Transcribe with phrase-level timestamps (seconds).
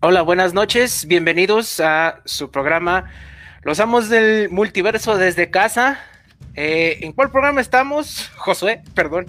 [0.00, 3.06] Hola, buenas noches, bienvenidos a su programa
[3.62, 5.98] Los Amos del Multiverso desde casa.
[6.54, 8.84] Eh, ¿En cuál programa estamos, Josué?
[8.94, 9.26] Perdón.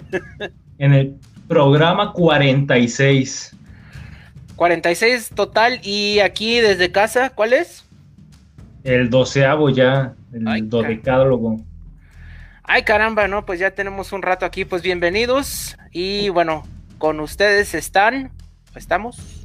[0.78, 1.16] En el
[1.48, 3.56] programa 46.
[4.54, 7.84] 46 total y aquí desde casa, ¿cuál es?
[8.84, 11.56] El doceavo ya, el Ay, dodecálogo.
[12.62, 13.44] Ay, caramba, ¿no?
[13.44, 15.76] Pues ya tenemos un rato aquí, pues bienvenidos.
[15.90, 16.62] Y bueno,
[16.98, 18.30] con ustedes están,
[18.76, 19.39] estamos.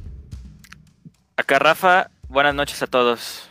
[1.38, 3.50] Acá Rafa, buenas noches a todos.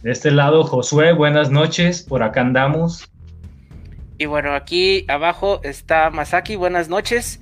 [0.00, 3.10] De este lado Josué, buenas noches, por acá andamos.
[4.16, 7.40] Y bueno, aquí abajo está Masaki, buenas noches.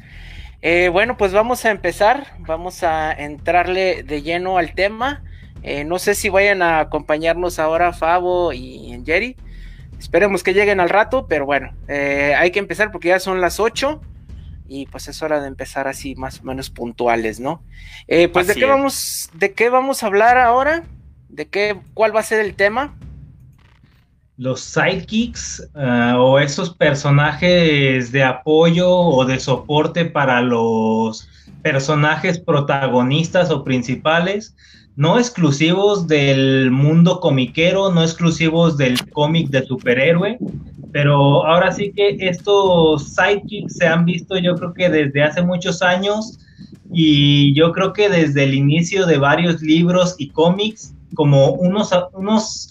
[0.62, 5.22] Eh, bueno, pues vamos a empezar, vamos a entrarle de lleno al tema.
[5.62, 9.36] Eh, no sé si vayan a acompañarnos ahora Fabo y Jerry.
[9.96, 13.60] Esperemos que lleguen al rato, pero bueno, eh, hay que empezar porque ya son las
[13.60, 14.00] 8
[14.66, 17.62] y pues es hora de empezar así más o menos puntuales, ¿no?
[18.08, 20.84] Eh, pues de qué vamos, de qué vamos a hablar ahora,
[21.28, 22.94] de qué, cuál va a ser el tema.
[24.36, 31.28] Los sidekicks ah, o esos personajes de apoyo o de soporte para los
[31.62, 34.56] personajes protagonistas o principales,
[34.96, 40.38] no exclusivos del mundo comiquero, no exclusivos del cómic de superhéroe,
[40.94, 45.82] pero ahora sí que estos sidekicks se han visto yo creo que desde hace muchos
[45.82, 46.38] años
[46.92, 52.70] y yo creo que desde el inicio de varios libros y cómics como unos, unos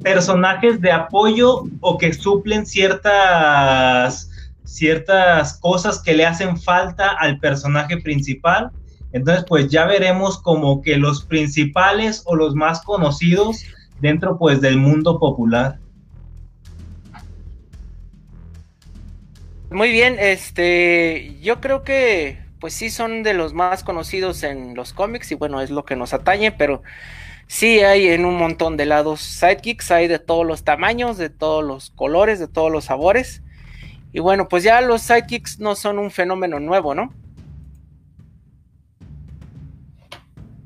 [0.00, 4.30] personajes de apoyo o que suplen ciertas,
[4.62, 8.70] ciertas cosas que le hacen falta al personaje principal.
[9.12, 13.64] Entonces, pues ya veremos como que los principales o los más conocidos
[14.00, 15.80] dentro pues del mundo popular.
[19.70, 24.92] Muy bien, este, yo creo que pues sí son de los más conocidos en los
[24.92, 26.82] cómics y bueno, es lo que nos atañe, pero
[27.48, 31.64] sí hay en un montón de lados sidekicks, hay de todos los tamaños, de todos
[31.64, 33.42] los colores, de todos los sabores.
[34.12, 37.12] Y bueno, pues ya los sidekicks no son un fenómeno nuevo, ¿no?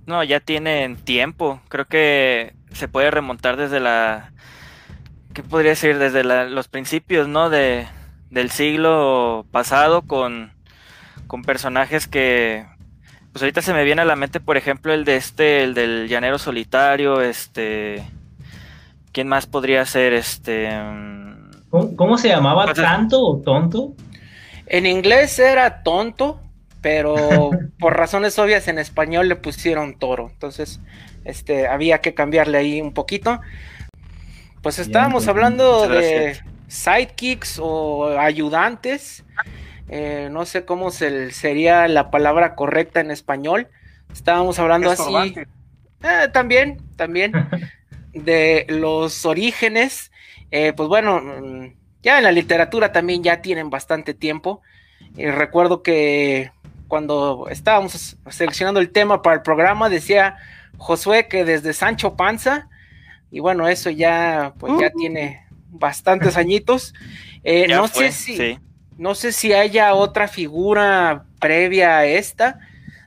[0.06, 1.60] No, ya tienen tiempo.
[1.68, 4.32] Creo que se puede remontar desde la...
[5.32, 5.98] ¿Qué podría decir?
[5.98, 7.48] Desde los principios, ¿no?
[7.48, 7.86] De,
[8.30, 10.52] del siglo pasado con,
[11.26, 12.66] con personajes que
[13.32, 16.08] pues ahorita se me viene a la mente por ejemplo el de este el del
[16.08, 18.04] llanero solitario este
[19.12, 20.68] quién más podría ser este
[21.70, 23.94] cómo, se llamaba pues, tanto o tonto
[24.66, 26.40] en inglés era tonto
[26.80, 30.30] pero por razones obvias en español le pusieron toro.
[30.32, 30.80] Entonces
[31.24, 33.40] este había que cambiarle ahí un poquito.
[34.62, 36.38] Pues estábamos hablando de
[36.70, 39.24] sidekicks o ayudantes.
[39.88, 43.68] Eh, no sé cómo se, sería la palabra correcta en español.
[44.12, 45.34] Estábamos hablando así.
[46.02, 47.32] Eh, también, también.
[48.14, 50.12] de los orígenes.
[50.52, 54.62] Eh, pues bueno, mm, ya en la literatura también ya tienen bastante tiempo.
[55.16, 56.52] recuerdo que
[56.86, 60.36] cuando estábamos seleccionando el tema para el programa decía
[60.78, 62.68] Josué que desde Sancho Panza.
[63.32, 64.98] Y bueno, eso ya, pues ya uh.
[64.98, 66.94] tiene bastantes añitos.
[67.42, 68.58] Eh, no sé si
[69.00, 72.58] no sé si haya otra figura previa a esta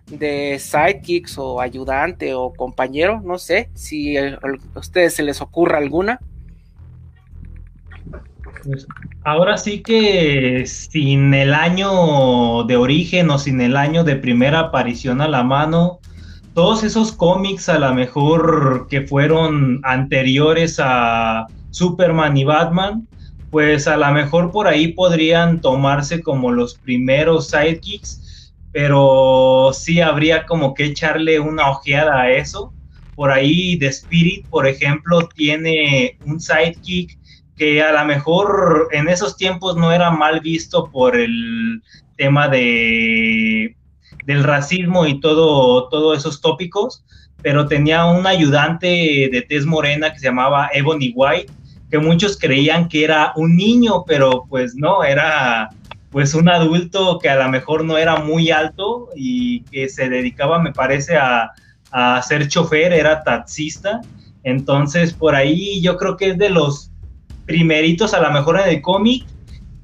[0.08, 4.40] de sidekicks o ayudante o compañero, no sé si a
[4.74, 6.20] ustedes se les ocurra alguna.
[8.64, 8.88] Pues,
[9.24, 15.22] ahora sí que sin el año de origen o sin el año de primera aparición
[15.22, 16.00] a la mano,
[16.56, 23.08] todos esos cómics a lo mejor que fueron anteriores a Superman y Batman,
[23.50, 30.46] pues a lo mejor por ahí podrían tomarse como los primeros sidekicks, pero sí habría
[30.46, 32.74] como que echarle una ojeada a eso.
[33.16, 37.18] Por ahí The Spirit, por ejemplo, tiene un sidekick
[37.56, 41.82] que a lo mejor en esos tiempos no era mal visto por el
[42.18, 43.76] tema de
[44.26, 47.04] del racismo y todo todos esos tópicos,
[47.42, 48.88] pero tenía un ayudante
[49.32, 51.52] de tez morena que se llamaba Ebony White
[51.94, 55.70] que muchos creían que era un niño, pero pues no, era
[56.10, 60.58] pues un adulto que a lo mejor no era muy alto y que se dedicaba,
[60.58, 61.52] me parece, a,
[61.92, 64.02] a ser chofer, era taxista.
[64.42, 66.90] Entonces, por ahí yo creo que es de los
[67.46, 69.28] primeritos, a lo mejor en el cómic,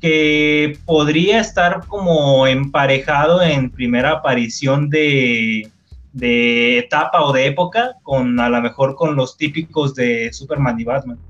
[0.01, 5.69] que podría estar como emparejado en primera aparición de,
[6.13, 10.85] de etapa o de época, con a lo mejor con los típicos de Superman y
[10.85, 11.28] Batman.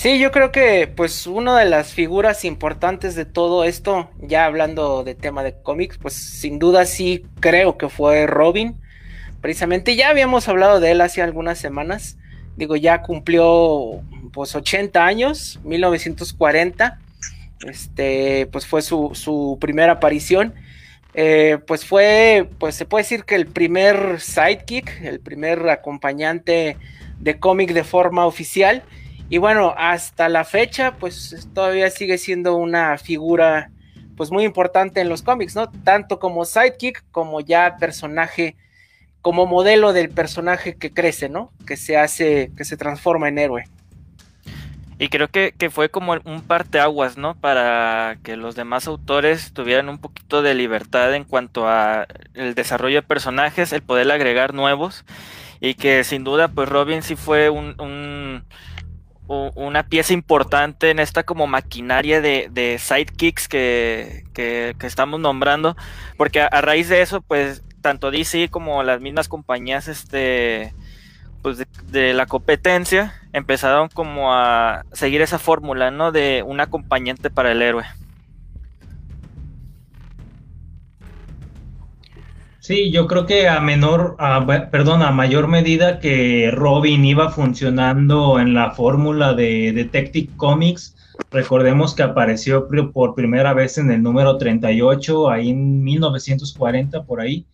[0.00, 5.04] Sí, yo creo que pues una de las figuras importantes de todo esto, ya hablando
[5.04, 8.76] de tema de cómics, pues sin duda sí creo que fue Robin.
[9.42, 12.16] Precisamente ya habíamos hablado de él hace algunas semanas.
[12.56, 14.00] Digo, ya cumplió
[14.32, 16.98] pues 80 años, 1940.
[17.68, 20.54] Este, pues fue su, su primera aparición.
[21.12, 26.78] Eh, pues fue, pues se puede decir que el primer sidekick, el primer acompañante
[27.18, 28.82] de cómic de forma oficial
[29.30, 33.70] y bueno, hasta la fecha, pues todavía sigue siendo una figura
[34.16, 35.70] pues muy importante en los cómics, ¿no?
[35.70, 38.56] Tanto como sidekick como ya personaje,
[39.22, 41.52] como modelo del personaje que crece, ¿no?
[41.64, 43.64] Que se hace, que se transforma en héroe.
[44.98, 47.36] Y creo que, fue como un parteaguas, ¿no?
[47.36, 52.96] Para que los demás autores tuvieran un poquito de libertad en cuanto a el desarrollo
[52.96, 55.04] de personajes, el poder agregar nuevos.
[55.60, 58.44] Y que sin duda, pues Robin sí fue un
[59.30, 64.24] una pieza importante en esta como maquinaria de, sidekicks que,
[64.82, 65.76] estamos nombrando,
[66.16, 70.74] porque a, raíz de eso, pues tanto DC como las mismas compañías este,
[71.42, 76.10] pues de, la competencia empezaron como a seguir esa fórmula, ¿no?
[76.10, 77.84] De un acompañante para el héroe.
[82.70, 84.16] Sí, yo creo que a menor,
[84.70, 90.94] perdón, a mayor medida que Robin iba funcionando en la fórmula de Detective Comics,
[91.32, 97.44] recordemos que apareció por primera vez en el número 38, ahí en 1940, por ahí,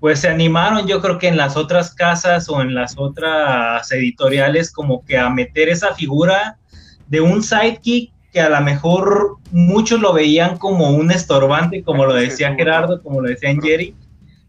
[0.00, 4.72] pues se animaron yo creo que en las otras casas o en las otras editoriales
[4.72, 6.58] como que a meter esa figura
[7.06, 12.14] de un sidekick que a lo mejor muchos lo veían como un estorbante, como lo
[12.14, 13.94] decía Gerardo, como lo decía Jerry,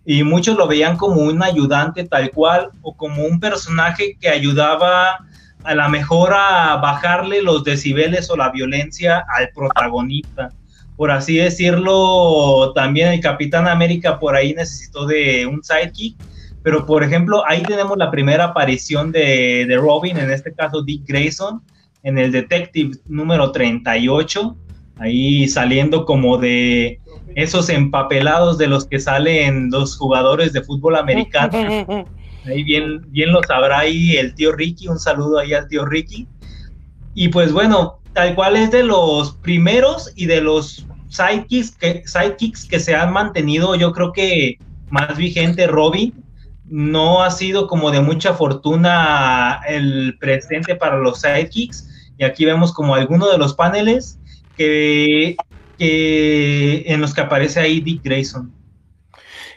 [0.05, 5.19] y muchos lo veían como un ayudante tal cual o como un personaje que ayudaba
[5.63, 10.49] a la mejor a bajarle los decibeles o la violencia al protagonista.
[10.97, 16.17] Por así decirlo, también el Capitán América por ahí necesitó de un sidekick,
[16.61, 21.03] pero por ejemplo, ahí tenemos la primera aparición de, de Robin, en este caso Dick
[21.07, 21.61] Grayson,
[22.03, 24.57] en el Detective número 38,
[24.97, 26.99] ahí saliendo como de
[27.35, 32.05] esos empapelados de los que salen los jugadores de fútbol americano.
[32.45, 36.27] Ahí bien, bien lo sabrá ahí el tío Ricky, un saludo ahí al tío Ricky.
[37.13, 42.65] Y pues bueno, tal cual es de los primeros y de los sidekicks que, sidekicks
[42.65, 44.57] que se han mantenido, yo creo que
[44.89, 46.13] más vigente Robin.
[46.65, 52.11] No ha sido como de mucha fortuna el presente para los sidekicks.
[52.17, 54.19] Y aquí vemos como algunos de los paneles
[54.57, 55.35] que
[55.79, 58.53] en los que aparece ahí Dick Grayson.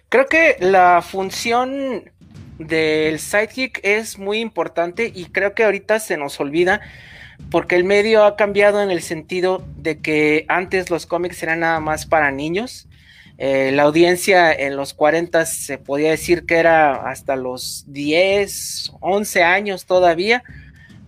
[0.08, 2.10] Creo que la función
[2.58, 6.80] del sidekick es muy importante y creo que ahorita se nos olvida
[7.50, 11.80] porque el medio ha cambiado en el sentido de que antes los cómics eran nada
[11.80, 12.88] más para niños.
[13.38, 19.42] Eh, la audiencia en los 40 se podía decir que era hasta los 10, 11
[19.42, 20.42] años todavía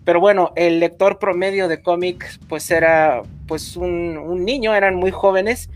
[0.05, 5.69] pero bueno, el lector promedio de cómics pues era pues un, niño, eran muy jóvenes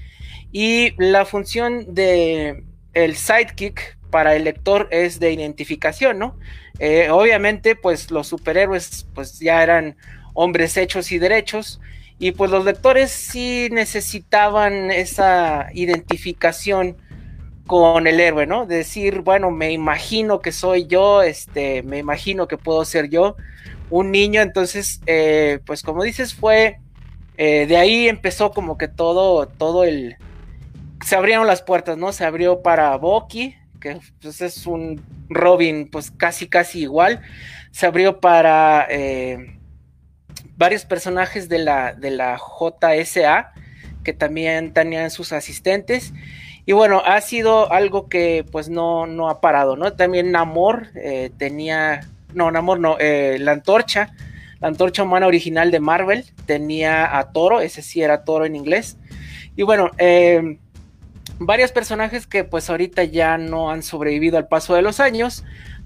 [0.52, 6.38] y la función de el sidekick para el lector es de identificación, ¿no?
[6.80, 9.96] Eh, obviamente pues los superhéroes pues ya eran
[10.34, 11.80] hombres hechos y derechos
[12.20, 16.98] y pues los lectores sí necesitaban esa identificación
[17.68, 18.66] con el héroe, ¿no?
[18.66, 23.36] Decir, bueno, me imagino que soy yo, este, me imagino que puedo ser yo
[23.90, 26.80] un niño, entonces, eh, pues como dices, fue,
[27.38, 30.18] eh, de ahí empezó como que todo, todo el,
[31.06, 32.12] se abrieron las puertas, ¿no?
[32.12, 37.22] Se abrió para Bucky, que pues, es un Robin, pues casi, casi igual,
[37.72, 39.60] se abrió para eh,
[40.56, 43.54] varios personajes de la, de la JSA,
[44.04, 46.14] que también tenían sus asistentes.
[46.66, 49.94] Y bueno, ha sido algo que pues no, no ha parado, ¿no?
[49.94, 50.88] También Namor
[51.38, 54.12] tenía no, Namor no, eh, la antorcha,
[54.60, 58.98] la antorcha humana original de Marvel, tenía a Toro, ese sí era Toro en inglés.
[59.56, 60.58] Y bueno, eh,
[61.40, 65.44] varios personajes que pues ahorita ya no han sobrevivido al paso de los años,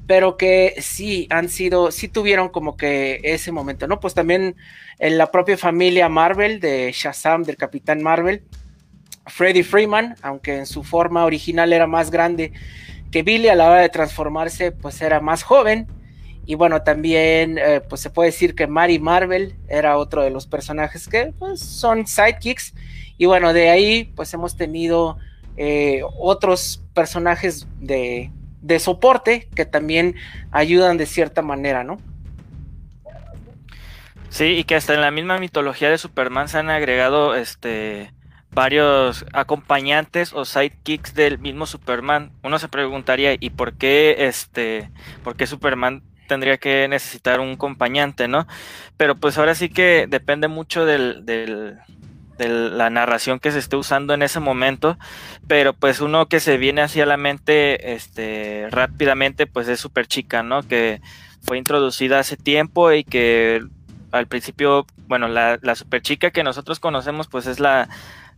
[0.08, 4.00] pero que sí han sido, sí tuvieron como que ese momento, ¿no?
[4.00, 4.56] Pues también
[5.00, 8.44] en la propia familia Marvel, de Shazam, del Capitán Marvel,
[9.26, 12.54] Freddy Freeman, aunque en su forma original era más grande
[13.12, 15.88] que Billy, a la hora de transformarse, pues era más joven.
[16.50, 20.48] Y bueno, también eh, pues se puede decir que Mary Marvel era otro de los
[20.48, 22.74] personajes que pues, son sidekicks.
[23.18, 25.18] Y bueno, de ahí pues hemos tenido
[25.58, 30.16] eh, otros personajes de, de, soporte que también
[30.52, 31.98] ayudan de cierta manera, ¿no?
[34.30, 38.14] Sí, y que hasta en la misma mitología de Superman se han agregado este
[38.52, 42.32] varios acompañantes o sidekicks del mismo Superman.
[42.42, 44.90] Uno se preguntaría, ¿y por qué este
[45.26, 48.48] por qué Superman tendría que necesitar un acompañante, ¿no?
[48.98, 51.80] Pero pues ahora sí que depende mucho del, del,
[52.38, 54.98] de la narración que se esté usando en ese momento,
[55.48, 60.44] pero pues uno que se viene hacia la mente este, rápidamente pues es Super Chica,
[60.44, 60.64] ¿no?
[60.64, 61.02] Que
[61.42, 63.62] fue introducida hace tiempo y que
[64.12, 67.90] al principio, bueno, la, la Super Chica que nosotros conocemos pues es la,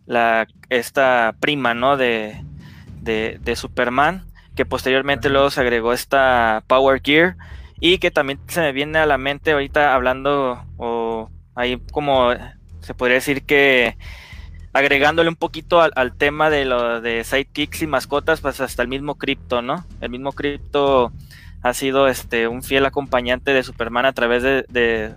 [0.06, 1.98] la esta prima, ¿no?
[1.98, 2.42] De,
[3.02, 7.36] de, de Superman, que posteriormente luego se agregó esta Power Gear
[7.80, 12.32] y que también se me viene a la mente ahorita hablando o ahí como
[12.82, 13.98] se podría decir que
[14.74, 19.16] agregándole un poquito al, tema de lo de sidekicks y mascotas, pues hasta el mismo
[19.16, 19.86] Crypto, ¿no?
[20.02, 21.12] El mismo Crypto
[21.62, 25.16] ha sido este un fiel acompañante de Superman a través de,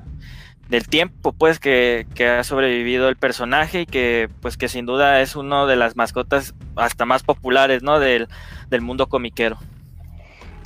[0.68, 5.20] del tiempo, pues, que, que, ha sobrevivido el personaje y que, pues, que sin duda
[5.20, 8.00] es uno de las mascotas hasta más populares, ¿no?
[8.00, 8.28] Del,
[8.70, 9.58] del mundo comiquero.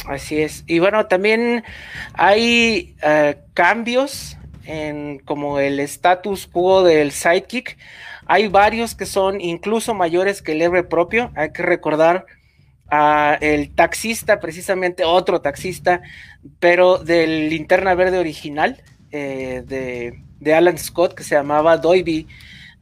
[0.06, 0.64] Así es.
[0.66, 1.64] Y bueno, también
[2.14, 7.76] hay uh, cambios en como el status quo del sidekick.
[8.26, 11.32] Hay varios que son incluso mayores que el héroe propio.
[11.34, 12.26] Hay que recordar
[12.88, 16.02] a el taxista, precisamente otro taxista,
[16.60, 22.26] pero del linterna verde original eh, de, de, Alan Scott que se llamaba Doiby.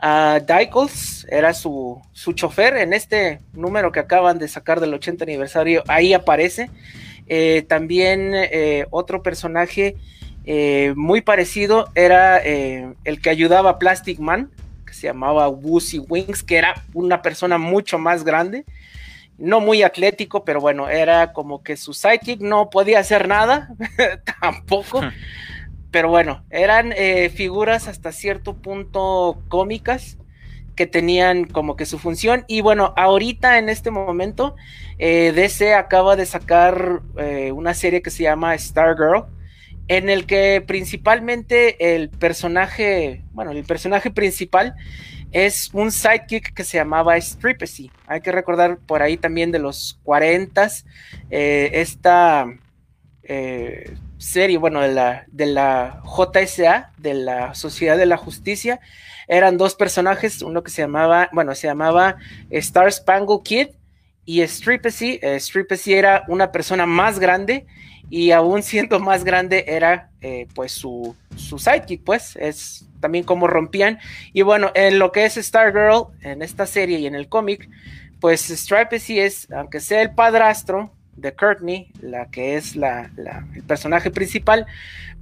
[0.03, 0.45] Uh,
[1.29, 6.13] era su, su chofer en este número que acaban de sacar del 80 aniversario, ahí
[6.13, 6.69] aparece.
[7.27, 9.97] Eh, también eh, otro personaje
[10.45, 14.51] eh, muy parecido era el que ayudaba a Plastic Man,
[14.87, 18.65] que se llamaba Woozy Wings, que era una persona mucho más grande,
[19.39, 23.71] no muy atlético, pero bueno, era como que su sidekick no podía hacer nada,
[24.41, 25.01] tampoco.
[25.91, 26.93] pero bueno, eran
[27.35, 30.19] figuras hasta cierto punto cómicas
[30.75, 32.45] que tenían como que su función.
[32.49, 34.57] Y bueno, ahorita en este momento,
[34.99, 37.03] DC acaba de sacar
[37.53, 39.27] una serie que se llama Stargirl
[39.89, 44.75] en el que principalmente el personaje, bueno, el personaje principal
[45.33, 47.91] es un sidekick que se llamaba Stripesy.
[48.07, 50.69] Hay que recordar por ahí también de los 40
[51.31, 52.47] eh, esta
[53.25, 58.81] eh, serie, bueno, de la, de la JSA, de la Sociedad de la Justicia,
[59.29, 62.17] eran dos personajes, uno que se llamaba, bueno, se llamaba
[62.51, 63.69] Star Spangled Kid
[64.25, 65.19] y Stripesy.
[65.23, 65.41] Eh,
[65.87, 67.67] era una persona más grande
[68.11, 73.47] y aún siendo más grande era eh, pues su, su sidekick, pues es también como
[73.47, 73.99] rompían.
[74.33, 77.69] Y bueno, en lo que es Stargirl, en esta serie y en el cómic,
[78.21, 83.11] pues Stripe sí es, aunque sea el padrastro de Courtney, la que es la,
[83.55, 84.67] el personaje principal,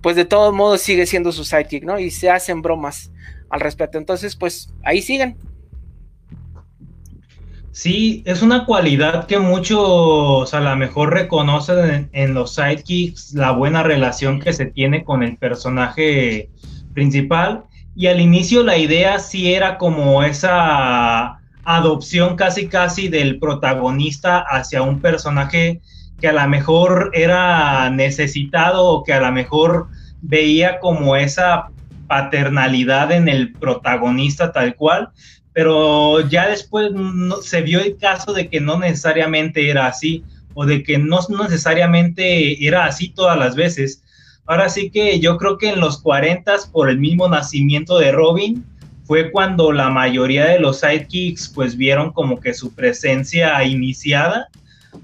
[0.00, 1.98] pues de todos modos sigue siendo su sidekick, ¿no?
[1.98, 3.10] Y se hacen bromas
[3.52, 3.98] al respecto.
[3.98, 5.36] Entonces, pues ahí siguen,
[7.74, 13.82] Sí, es una cualidad que muchos a lo mejor reconocen en, los sidekicks, la buena
[13.82, 16.50] relación que se tiene con el personaje
[16.92, 17.64] principal.
[17.96, 24.82] Y al inicio la idea sí era como esa adopción casi casi del protagonista hacia
[24.82, 25.80] un personaje
[26.20, 29.88] que a lo mejor era necesitado o que a lo mejor
[30.20, 31.70] veía como esa
[32.12, 35.08] paternalidad en el protagonista tal cual,
[35.54, 36.92] pero ya después
[37.40, 42.66] se vio el caso de que no necesariamente era así o de que no necesariamente
[42.66, 44.02] era así todas las veces.
[44.44, 48.62] Ahora sí que yo creo que en los 40 por el mismo nacimiento de Robin
[49.04, 54.48] fue cuando la mayoría de los sidekicks pues vieron como que su presencia iniciada.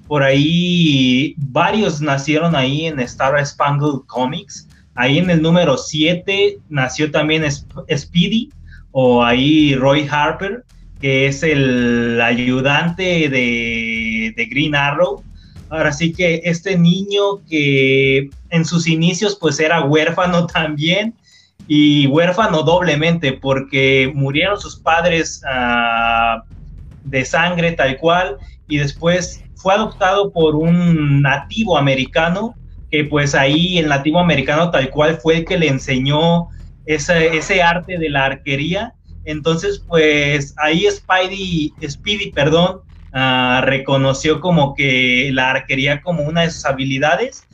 [0.07, 4.68] Por ahí varios nacieron ahí en Star Spangled Comics.
[4.99, 8.51] Ahí en el número 7 nació también Speedy,
[8.91, 10.65] o ahí Roy Harper,
[11.01, 15.23] que es el ayudante de, Green Arrow.
[15.71, 21.15] Ahora sí que este niño que en sus inicios pues era huérfano también
[21.69, 26.43] y huérfano doblemente porque murieron sus padres ah,
[27.05, 28.37] de sangre tal cual
[28.67, 32.57] y después fue adoptado por un nativo americano
[32.91, 36.49] que pues ahí el nativo americano tal cual fue el que le enseñó
[36.87, 38.95] ese, arte de la arquería.
[39.25, 42.81] Entonces, pues ahí Spidey, Speedy, perdón,
[43.13, 47.47] ah, reconoció como que la arquería como una de sus habilidades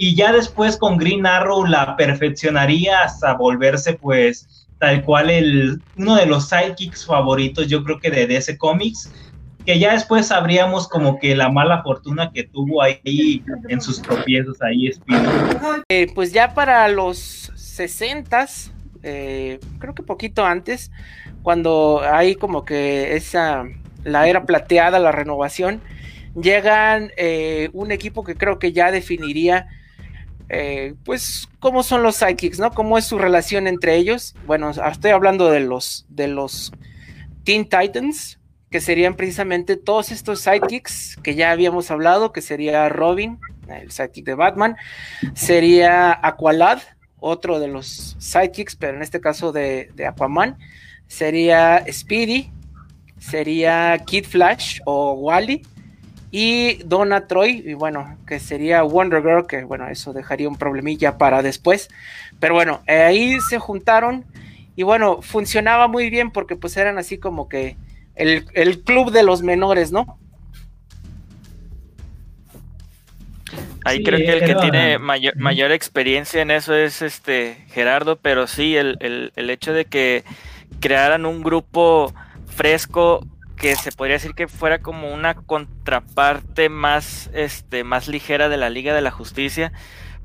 [0.00, 6.14] y ya después con Green Arrow la perfeccionaría hasta volverse pues tal cual el uno
[6.14, 9.12] de los sidekicks favoritos yo creo que de DC Comics
[9.68, 14.62] que ya después sabríamos como que la mala fortuna que tuvo ahí en sus tropiezos
[14.62, 15.26] ahí Speedy.
[15.90, 18.46] Eh, pues ya para los 60
[19.02, 20.90] eh, creo que poquito antes,
[21.42, 23.64] cuando hay como que esa,
[24.04, 25.82] la era plateada, la renovación,
[26.34, 29.66] llegan eh, un equipo que creo que ya definiría
[30.48, 32.70] eh, pues cómo son los sidekicks, ¿no?
[32.70, 34.34] Cómo es su relación entre ellos.
[34.46, 36.72] Bueno, estoy hablando de los de los
[37.44, 38.38] Teen Titans,
[38.70, 44.26] que serían precisamente todos estos sidekicks que ya habíamos hablado, que sería Robin, el sidekick
[44.26, 44.76] de Batman,
[45.34, 46.80] sería Aqualad,
[47.20, 50.58] otro de los sidekicks, pero en este caso de, de Aquaman,
[51.06, 52.50] sería Speedy,
[53.18, 55.62] sería Kid Flash o Wally,
[56.30, 61.16] y Donna Troy, y bueno, que sería Wonder Girl, que bueno, eso dejaría un problemilla
[61.16, 61.88] para después.
[62.38, 64.26] Pero bueno, ahí se juntaron
[64.76, 67.76] y bueno, funcionaba muy bien porque pues eran así como que
[68.18, 70.18] el, club de los menores, ¿no?
[73.84, 78.46] Ahí creo que el que tiene mayor, mayor, experiencia en eso es este Gerardo, pero
[78.46, 80.24] sí, el, el hecho de que
[80.80, 82.12] crearan un grupo
[82.46, 83.24] fresco
[83.58, 88.70] que se podría decir que fuera como una contraparte más, este, más ligera de la
[88.70, 89.72] Liga de la Justicia,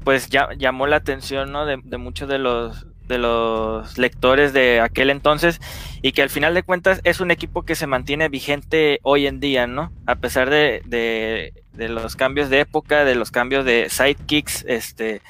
[0.04, 1.66] pues ya, llamó la atención ¿no?
[1.66, 5.60] de, muchos de los, de los lectores de aquel entonces
[6.02, 9.40] y que al final de cuentas es un equipo que se mantiene vigente hoy en
[9.40, 9.92] día, ¿no?
[10.06, 15.22] A pesar de, de, de los cambios de época, de los cambios de sidekicks, este,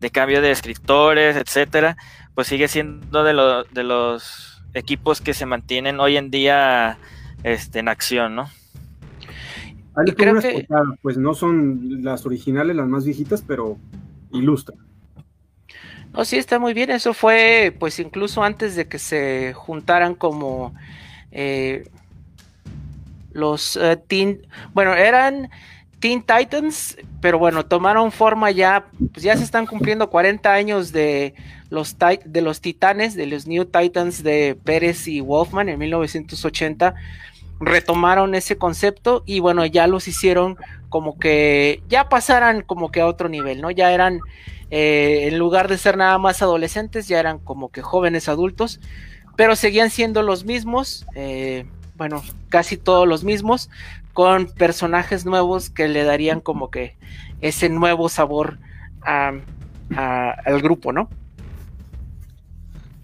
[0.00, 1.96] de cambio de escritores, etcétera,
[2.34, 6.98] pues sigue siendo de, de los equipos que se mantienen hoy en día
[7.44, 8.48] este, en acción, ¿no?
[10.16, 10.66] creo que...
[11.02, 13.76] pues no son las originales, las más viejitas, pero
[14.32, 14.78] ilustran.
[16.12, 16.90] No, sí, está muy bien.
[16.90, 20.74] Eso fue, pues, incluso antes de que se juntaran como
[21.30, 21.88] eh,
[23.32, 24.46] los uh, Teen.
[24.74, 25.50] Bueno, eran
[26.00, 28.86] Teen Titans, pero bueno, tomaron forma ya.
[29.12, 31.34] Pues ya se están cumpliendo 40 años de
[31.70, 36.94] los, de los Titanes, de los New Titans de Pérez y Wolfman en 1980
[37.64, 40.56] retomaron ese concepto y bueno, ya los hicieron
[40.88, 43.70] como que ya pasaran como que a otro nivel, ¿no?
[43.70, 44.20] Ya eran,
[44.74, 48.80] eh, en lugar de ser nada más adolescentes, ya eran como que jóvenes adultos,
[49.36, 53.68] pero seguían siendo los mismos, eh, bueno, casi todos los mismos,
[54.14, 56.96] con personajes nuevos que le darían como que
[57.42, 58.58] ese nuevo sabor
[59.02, 61.10] al grupo, ¿no?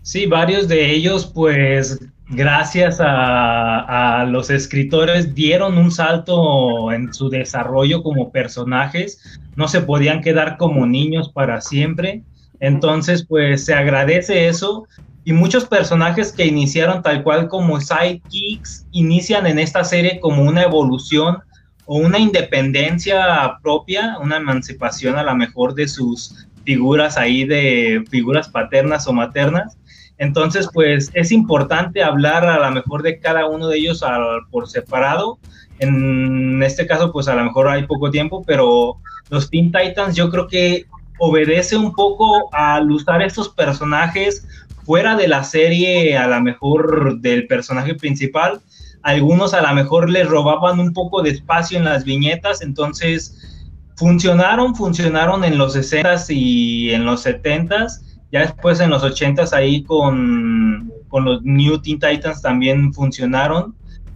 [0.00, 8.02] Sí, varios de ellos pues gracias a, los escritores, dieron un salto en su desarrollo
[8.02, 12.22] como personajes, no se podían quedar como niños para siempre,
[12.60, 14.86] entonces pues se agradece eso.
[15.24, 20.62] Y muchos personajes que iniciaron tal cual como sidekicks inician en esta serie como una
[20.62, 21.38] evolución
[21.84, 28.48] o una independencia propia, una emancipación a la mejor de sus figuras ahí de figuras
[28.48, 29.76] paternas o maternas
[30.18, 34.04] entonces, pues es importante hablar a lo mejor de cada uno de ellos
[34.50, 35.38] por separado.
[35.78, 38.96] En este caso, pues a lo mejor hay poco tiempo, pero
[39.30, 40.86] los Teen Titans yo creo que
[41.20, 44.46] obedece un poco al usar estos personajes
[44.84, 48.60] fuera de la serie, a lo mejor del personaje principal.
[49.02, 54.74] Algunos a lo mejor les robaban un poco de espacio en las viñetas, entonces funcionaron,
[54.74, 60.92] funcionaron en los 60s y en los 70s ya después en los 80s ahí con,
[61.12, 63.74] los New Teen Titans también funcionaron.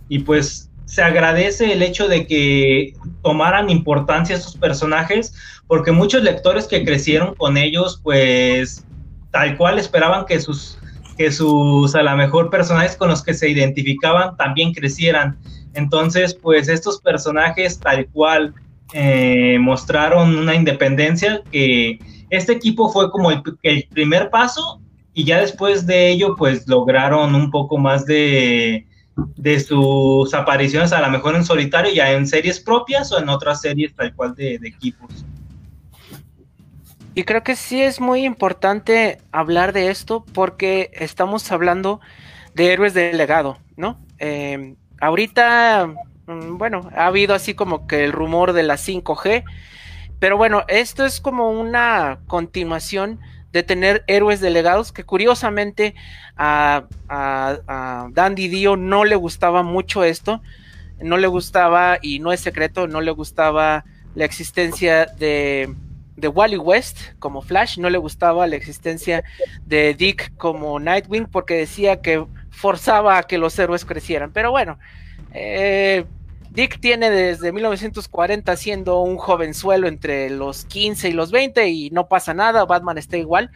[0.08, 5.34] Y pues se agradece el hecho de que tomaran importancia estos personajes,
[5.66, 8.84] porque muchos lectores que crecieron con ellos, pues
[9.30, 10.78] tal cual esperaban que sus,
[11.16, 15.38] que sus a lo mejor personajes con los que se identificaban también crecieran.
[15.72, 18.52] Entonces, pues estos personajes tal cual
[18.92, 21.98] eh, mostraron una independencia que
[22.32, 23.42] este equipo fue como el,
[23.90, 24.80] primer paso
[25.12, 28.86] y ya después de ello pues lograron un poco más de,
[29.36, 33.60] de sus apariciones a lo mejor en solitario ya en series propias o en otras
[33.60, 35.26] series tal cual de, equipos.
[37.14, 42.00] Y creo que sí es muy importante hablar de esto porque estamos hablando
[42.54, 44.00] de héroes del legado, ¿no?
[44.18, 45.86] Eh, ahorita,
[46.26, 49.44] mm, bueno, ha habido así como que el rumor de la 5G
[50.22, 53.18] pero bueno, esto es como una continuación
[53.50, 55.96] de tener héroes delegados que curiosamente
[56.36, 60.40] a, a, Dandy Dio no le gustaba mucho esto,
[61.00, 65.74] no le gustaba, y no es secreto, no le gustaba la existencia de,
[66.14, 69.24] de Wally West como Flash, no le gustaba la existencia
[69.66, 74.30] de Dick como Nightwing porque decía que forzaba a que los héroes crecieran.
[74.32, 74.78] Pero bueno,
[75.32, 76.04] eh,
[76.52, 82.08] Dick tiene desde 1940 siendo un jovenzuelo entre los 15 y los 20 y no
[82.08, 83.50] pasa nada, Batman está igual.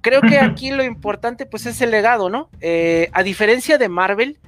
[0.00, 2.50] creo que aquí lo importante pues es el legado, ¿no?
[2.60, 4.38] Eh, a diferencia de Marvel,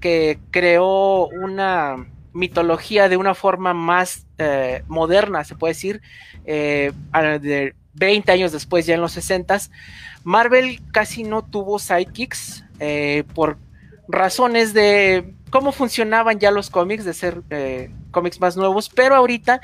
[0.00, 6.02] que creó una mitología de una forma más eh, moderna, se puede decir,
[6.44, 9.60] eh, de 20 años después, ya en los 60
[10.24, 12.64] Marvel casi no tuvo sidekicks
[13.34, 13.58] por
[14.08, 17.42] razones de cómo funcionaban ya los cómics, de ser
[18.10, 19.60] cómics más nuevos, pero ahorita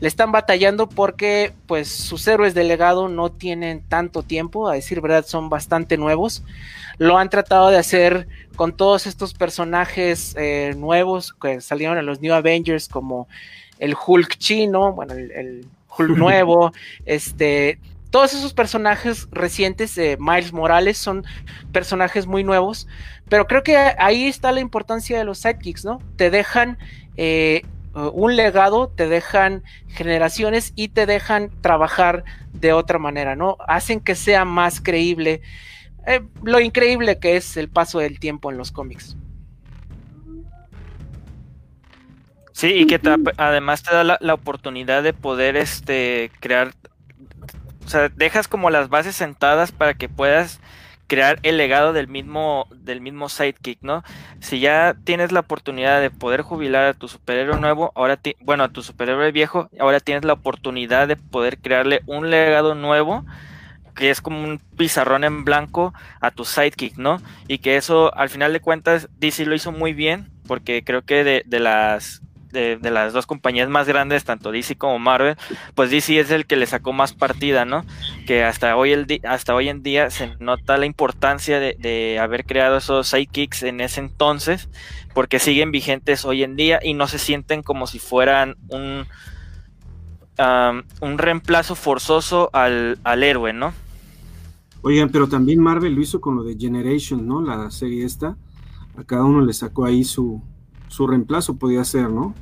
[0.00, 5.02] le están batallando porque pues sus héroes de legado no tienen tanto tiempo, a decir
[5.02, 6.42] verdad son bastante nuevos.
[6.96, 12.22] Lo han tratado de hacer con todos estos personajes eh, nuevos que salieron en los
[12.22, 13.28] New Avengers como
[13.78, 15.66] el Hulk chino, bueno, el,
[15.98, 16.72] Hulk nuevo,
[17.04, 17.78] este,
[18.16, 21.26] todos esos personajes recientes de Miles Morales son
[21.70, 22.88] personajes muy nuevos,
[23.28, 25.98] pero creo que ahí está la importancia de los sidekicks, ¿no?
[26.16, 26.78] Te dejan
[27.18, 27.60] eh,
[27.92, 32.24] un legado, te dejan generaciones y te dejan trabajar
[32.54, 33.58] de otra manera, ¿no?
[33.68, 35.42] Hacen que sea más creíble
[36.06, 39.14] eh, lo increíble que es el paso del tiempo en los cómics.
[42.52, 42.98] Sí, y que
[43.36, 46.72] además te da la, la, oportunidad de poder este crear,
[47.86, 50.60] o sea, dejas como las bases sentadas para que puedas
[51.06, 54.02] crear el legado del mismo, del mismo sidekick, ¿no?
[54.40, 58.70] Si ya tienes la oportunidad de poder jubilar a tu superhéroe nuevo, ahora bueno, a
[58.70, 63.24] tu superhéroe viejo, ahora tienes la oportunidad de poder crearle un legado nuevo
[63.94, 67.22] que es como un pizarrón en blanco a tu sidekick, ¿no?
[67.46, 71.22] Y que eso, al final de cuentas, DC lo hizo muy bien, porque creo que
[71.22, 72.20] de, de las
[72.56, 75.36] de, las dos compañías más grandes, tanto DC como Marvel,
[75.74, 77.84] pues DC es el que le sacó más partida, ¿no?
[78.26, 82.78] Que hasta hoy, el hasta hoy en día se nota la importancia de, haber creado
[82.78, 84.68] esos sidekicks en ese entonces,
[85.14, 89.06] porque siguen vigentes hoy en día y no se sienten como si fueran un,
[91.00, 93.72] un reemplazo forzoso al, héroe, ¿no?
[94.82, 97.42] Oigan, pero también Marvel lo hizo con lo de Generation, ¿no?
[97.42, 98.36] La serie esta.
[98.96, 100.40] A cada uno le sacó ahí su,
[100.88, 102.34] su reemplazo, podía ser, ¿no?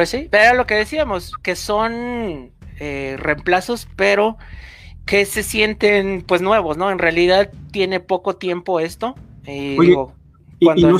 [0.00, 4.38] Pues sí, era lo que decíamos, que son eh, reemplazos, pero
[5.04, 6.90] que se sienten pues nuevos, ¿no?
[6.90, 9.14] En realidad tiene poco tiempo esto.
[9.44, 9.76] Eh,
[10.58, 10.98] cuando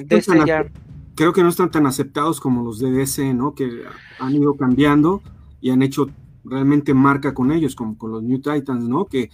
[1.15, 3.55] creo que no están tan aceptados como los de DC, ¿no?
[3.55, 3.85] Que
[4.19, 5.23] han ido cambiando
[5.63, 6.11] y han hecho
[6.45, 9.07] realmente marca con ellos, como con los New Titans, ¿no?
[9.07, 9.31] Que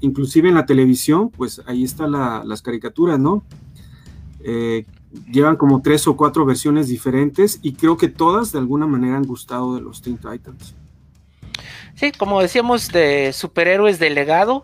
[0.00, 3.42] inclusive en la televisión, pues ahí están las caricaturas, ¿no?
[4.40, 4.84] Eh,
[5.30, 9.24] llevan como tres o cuatro versiones diferentes y creo que todas de alguna manera han
[9.24, 10.74] gustado de los Teen Titans.
[11.94, 14.62] Sí, como decíamos, de superhéroes de legado.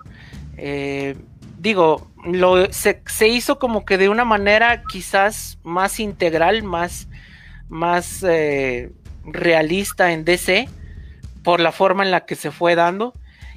[0.57, 1.17] Eh,
[1.59, 7.09] digo, lo, se, hizo como que de una manera quizás más integral, más,
[7.69, 8.93] más eh,
[9.25, 10.69] realista en DC,
[11.43, 13.15] por la forma en la que se fue dando.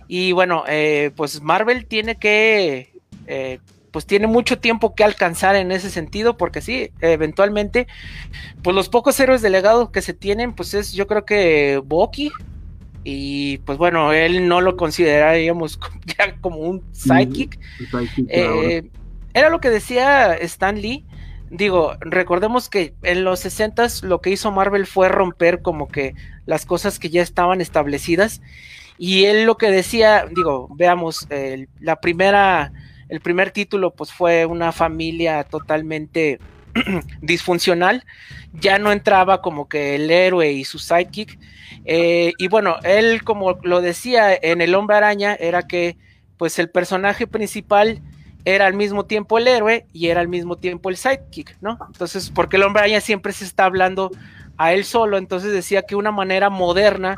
[0.08, 2.94] Y bueno, eh, pues Marvel tiene que
[3.98, 7.88] pues tiene mucho tiempo que alcanzar en ese sentido, porque sí, eventualmente,
[8.62, 12.32] pues los pocos héroes delegados que se tienen, pues es yo creo que Bucky,
[13.04, 15.80] y pues bueno, él no lo consideraríamos
[16.16, 17.60] ya como un sidekick.
[18.28, 18.88] Eh,
[19.34, 21.04] era lo que decía Stan Lee.
[21.50, 26.14] Digo, recordemos que en los 60 lo que hizo Marvel fue romper como que
[26.46, 28.44] las cosas que ya estaban establecidas.
[29.00, 31.28] Y él lo que decía, digo, veamos,
[31.80, 32.72] la primera
[33.10, 36.40] el primer título pues fue una familia totalmente
[37.22, 38.04] disfuncional,
[38.54, 41.40] ya no entraba como que el héroe y su sidekick.
[41.86, 45.98] Eh, y bueno, él como lo decía en El hombre araña, era que
[46.38, 48.02] pues el personaje principal
[48.46, 51.78] era al mismo tiempo el héroe y era al mismo tiempo el sidekick, ¿no?
[51.88, 54.12] Entonces, porque el hombre araña siempre se está hablando
[54.58, 57.16] a él solo, entonces decía que una manera moderna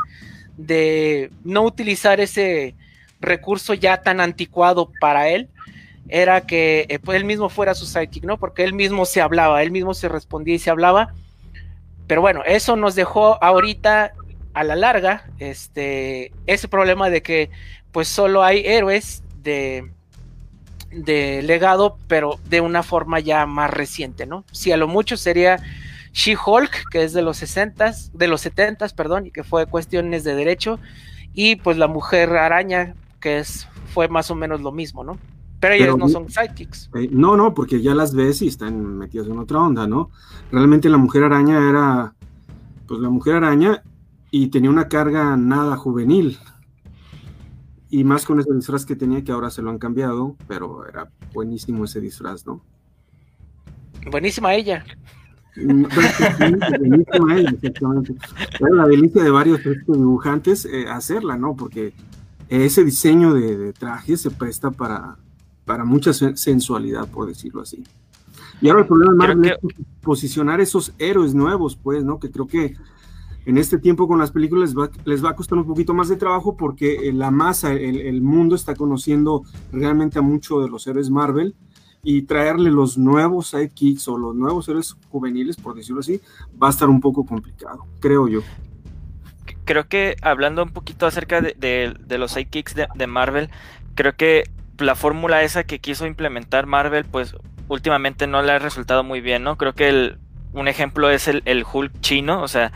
[0.57, 2.75] de no utilizar ese
[3.21, 5.49] recurso ya tan anticuado para él,
[6.07, 8.37] era que eh, pues, él mismo fuera su sidekick, ¿no?
[8.37, 11.13] Porque él mismo se hablaba, él mismo se respondía y se hablaba.
[12.07, 14.13] Pero bueno, eso nos dejó ahorita
[14.53, 17.49] a la larga este, ese problema de que
[17.91, 19.91] pues solo hay héroes de,
[20.91, 24.43] de legado, pero de una forma ya más reciente, ¿no?
[24.51, 25.59] Si a lo mucho sería
[26.13, 30.35] She-Hulk, que es de los 60 de los 70 perdón, y que fue cuestiones de
[30.35, 30.79] derecho,
[31.33, 35.19] y pues la Mujer Araña, que es, fue más o menos lo mismo, ¿no?
[35.59, 36.89] Pero ellos no son sidekicks.
[36.95, 40.09] Eh, no, no, porque ya las ves y están metidas en otra onda, ¿no?
[40.51, 42.15] Realmente la mujer araña era,
[42.87, 43.83] pues la mujer araña
[44.31, 46.37] y tenía una carga nada juvenil.
[47.89, 51.09] Y más con ese disfraz que tenía, que ahora se lo han cambiado, pero era
[51.33, 52.61] buenísimo ese disfraz, ¿no?
[54.09, 54.85] Buenísima ella.
[55.55, 55.85] Mm,
[56.79, 58.15] buenísima ella, exactamente.
[58.59, 61.55] Era la delicia de varios dibujantes eh, hacerla, ¿no?
[61.55, 61.93] Porque
[62.49, 65.17] ese diseño de, traje se presta para,
[65.69, 67.83] para mucha sensualidad, por decirlo así.
[68.59, 69.57] Y ahora el problema Marvel es
[70.01, 72.17] posicionar esos héroes nuevos, pues, ¿no?
[72.17, 72.73] Que creo que
[73.45, 74.73] en este tiempo con las películas
[75.05, 78.55] les va, a costar un poquito más de trabajo porque eh, la masa, el, mundo
[78.55, 81.53] está conociendo realmente a muchos de los héroes Marvel
[82.01, 86.19] y traerle los nuevos sidekicks o los nuevos héroes juveniles, por decirlo así,
[86.59, 88.41] va a estar un poco complicado, creo yo.
[89.65, 93.51] Creo que hablando un poquito acerca de, los sidekicks de, de Marvel,
[93.93, 94.45] creo que
[94.81, 97.35] la fórmula esa que quiso implementar Marvel, pues
[97.67, 99.57] últimamente no le ha resultado muy bien, ¿no?
[99.57, 100.17] Creo que el,
[100.53, 102.71] un ejemplo es el, el Hulk chino, o sea,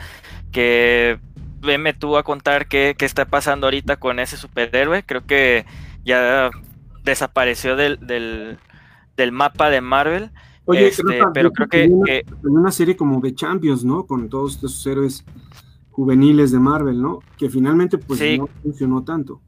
[0.52, 1.20] que
[1.62, 5.04] veme tú a contar qué, qué, está pasando ahorita con ese superhéroe.
[5.04, 5.66] Creo que
[6.04, 6.52] ya
[7.04, 10.32] desapareció del, del, mapa de Marvel.
[10.66, 14.06] Oye, este, pero creo que, Hay una serie como de Champions, ¿no?
[14.06, 15.26] Con todos estos héroes
[15.92, 17.20] juveniles de Marvel, ¿no?
[17.38, 19.42] Que finalmente pues no funcionó tanto.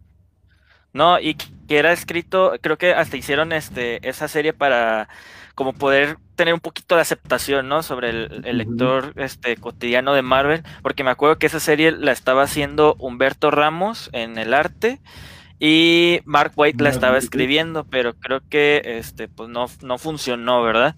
[0.94, 1.36] No, y
[1.68, 5.10] que era escrito, creo que hasta hicieron este esa serie para
[5.56, 7.82] como poder tener un poquito de aceptación, ¿no?
[7.82, 12.44] Sobre el, lector este, cotidiano de Marvel, porque me acuerdo que esa serie la estaba
[12.44, 15.00] haciendo Humberto Ramos en el arte
[15.60, 20.94] y Mark White la estaba escribiendo, pero creo que este, pues no, no funcionó, ¿verdad?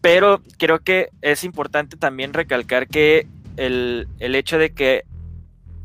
[0.00, 5.04] Pero creo que es importante también recalcar que el, el hecho de que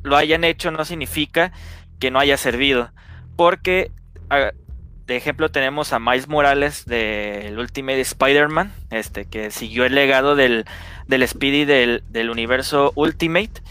[0.02, 1.52] lo hayan hecho no significa
[2.00, 2.92] que no haya servido,
[3.36, 3.92] porque
[4.30, 10.66] de ejemplo tenemos a Miles Morales del Ultimate Spider-Man, este, que siguió el legado del,
[11.08, 13.62] del Speedy del, del, universo Ultimate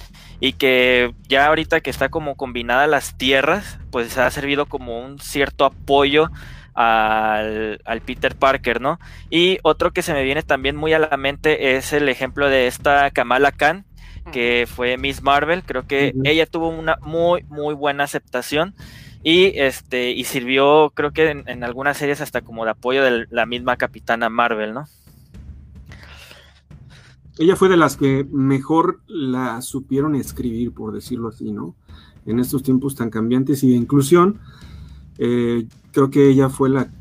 [0.41, 5.19] y que ya ahorita que está como combinada las tierras, pues ha servido como un
[5.19, 6.31] cierto apoyo
[6.73, 8.99] al, al, Peter Parker, ¿no?
[9.29, 12.67] Y otro que se me viene también muy a la mente es el ejemplo de
[12.67, 13.85] esta Kamala Khan,
[14.33, 18.75] que fue Miss Marvel, creo que ella tuvo una muy, muy buena aceptación
[19.29, 23.45] y este, y sirvió, creo que en, algunas series hasta como de apoyo de la
[23.45, 24.85] misma Capitana Marvel, ¿no?
[27.37, 31.75] Ella fue de las que mejor la supieron escribir, por decirlo así, ¿no?
[32.25, 34.39] En estos tiempos tan cambiantes y de inclusión,
[35.19, 36.93] eh, creo que ella fue la,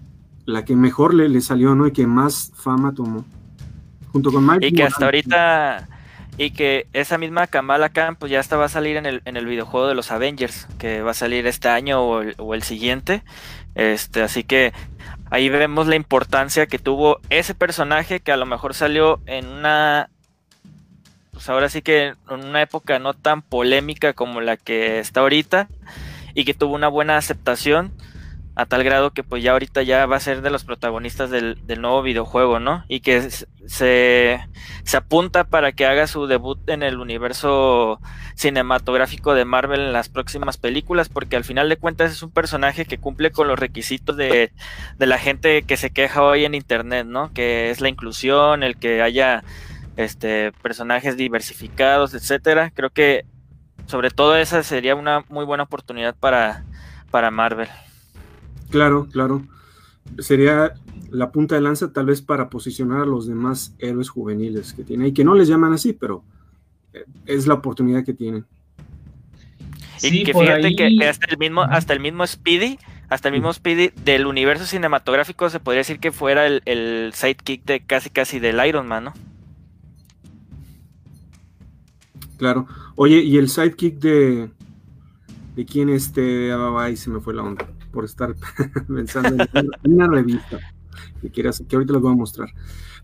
[0.45, 1.85] la que mejor le, le, salió, ¿no?
[1.85, 3.23] Y que más fama tomó.
[4.11, 4.65] Junto con Mike.
[4.65, 5.89] Y que hasta ahorita
[6.37, 9.37] y que esa misma Kamala Khan pues ya está va a salir en el, en
[9.37, 13.23] el videojuego de los Avengers, que va a salir este año o el, siguiente.
[13.75, 14.73] Este, así que
[15.29, 20.09] ahí vemos la importancia que tuvo ese personaje que a lo mejor salió en una
[21.31, 25.67] pues ahora sí que en una época no tan polémica como la que está ahorita
[26.33, 27.91] y que tuvo una buena aceptación
[28.55, 31.57] a tal grado que pues ya ahorita ya va a ser de los protagonistas del,
[31.77, 32.85] nuevo videojuego, ¿no?
[32.87, 37.99] Y que se, se, apunta para que haga su debut en el universo
[38.35, 42.85] cinematográfico de Marvel en las próximas películas, porque al final de cuentas es un personaje
[42.85, 44.53] que cumple con los requisitos de,
[44.97, 47.33] de la gente que se queja hoy en internet, ¿no?
[47.33, 49.43] Que es la inclusión, el que haya
[49.97, 52.71] este personajes diversificados, etcétera.
[52.73, 53.25] Creo que
[53.87, 56.63] sobre todo esa sería una muy buena oportunidad para,
[57.11, 57.67] para Marvel.
[58.69, 59.45] Claro, claro.
[60.19, 60.73] Sería
[61.09, 65.07] la punta de lanza tal vez para posicionar a los demás héroes juveniles que tiene
[65.07, 66.23] y que no les llaman así, pero
[66.93, 68.45] eh, es la oportunidad que tienen.
[70.01, 72.77] y que fíjate que hasta el mismo, hasta el mismo Speedy,
[73.09, 77.63] hasta el mismo Speedy del universo cinematográfico se podría decir que fuera el, el sidekick
[77.65, 79.13] de casi casi del Iron Man, ¿no?
[82.37, 82.67] Claro.
[82.95, 84.49] Oye, y el sidekick de
[85.55, 88.35] de quién este ahí se me fue la onda por estar
[88.87, 90.59] pensando en una revista
[91.21, 92.49] que quieras, que ahorita les voy a mostrar.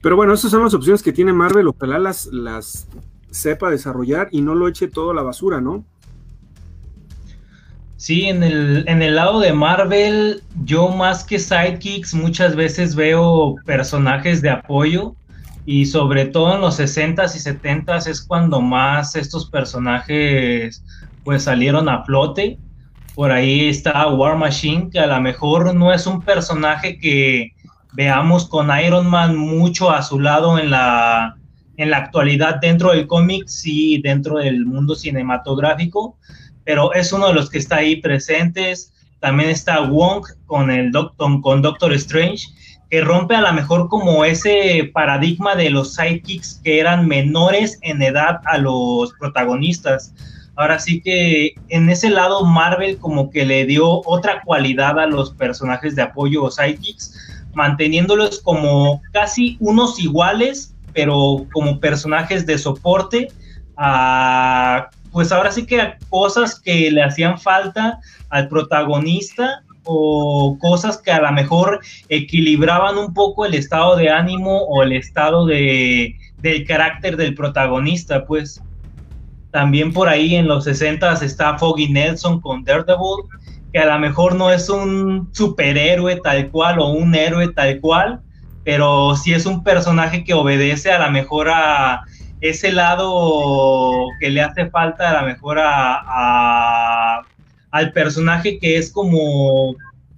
[0.02, 2.88] Pero bueno, esas son las opciones que tiene Marvel, ojalá las, las
[3.32, 5.86] sepa desarrollar y no lo eche todo a la basura, ¿no?
[7.96, 13.56] Sí, en el, en el lado de Marvel, yo más que sidekicks muchas veces veo
[13.64, 15.16] personajes de apoyo
[15.66, 20.84] y sobre todo en los 60s y 70s es cuando más estos personajes
[21.24, 22.58] pues salieron a flote
[23.16, 27.54] por ahí está War Machine, que a lo mejor no es un personaje que
[27.94, 31.36] veamos con Iron Man mucho a su lado en la,
[31.78, 36.18] en la actualidad dentro del cómic, sí, dentro del mundo cinematográfico,
[36.64, 38.94] pero es uno de los que está ahí presentes.
[39.20, 42.48] También está Wong con, el Doctor, con Doctor Strange,
[42.90, 48.02] que rompe a lo mejor como ese paradigma de los sidekicks que eran menores en
[48.02, 50.14] edad a los protagonistas
[50.56, 55.32] Ahora sí que en ese lado Marvel como que le dio otra cualidad a los
[55.32, 57.16] personajes de apoyo o sidekicks,
[57.54, 63.30] manteniéndolos como casi unos iguales, pero como personajes de soporte
[63.78, 71.12] a pues ahora sí que cosas que le hacían falta al protagonista o cosas que
[71.12, 76.66] a lo mejor equilibraban un poco el estado de ánimo o el estado de, del
[76.66, 78.62] carácter del protagonista, pues
[79.52, 83.26] también por ahí en los 60 está Foggy Nelson con Daredevil,
[83.72, 88.22] que a lo mejor no es un superhéroe tal cual o un héroe tal cual,
[88.64, 92.04] pero sí es un personaje que obedece a lo mejor a
[92.42, 97.22] ese lado que le hace falta a lo mejor a,
[97.72, 99.76] al personaje que es como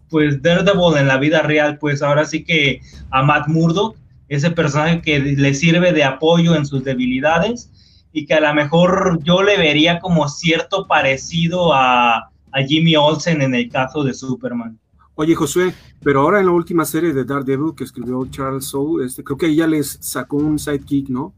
[0.09, 3.97] pues Daredevil en la vida real, pues ahora sí que a Matt Murdock,
[4.29, 7.71] ese personaje que le sirve de apoyo en sus debilidades
[8.13, 12.29] y que a lo mejor yo le vería como cierto parecido a,
[12.67, 14.77] Jimmy Olsen en el caso de Superman.
[15.15, 15.73] Oye, Josué,
[16.03, 19.47] pero ahora en la última serie de Daredevil que escribió Charles Soule, este, creo que
[19.47, 21.33] ella les sacó un sidekick, ¿no?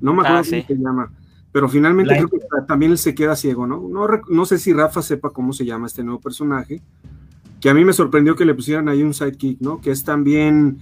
[0.00, 1.12] No me acuerdo ah, cómo se llama.
[1.50, 2.38] Pero finalmente creo que
[2.68, 3.88] también él se queda ciego, ¿no?
[3.88, 4.06] ¿no?
[4.28, 6.80] No sé si Rafa sepa cómo se llama este nuevo personaje,
[7.60, 9.80] que a mí me sorprendió que le pusieran ahí un sidekick, ¿no?
[9.80, 10.78] Que es también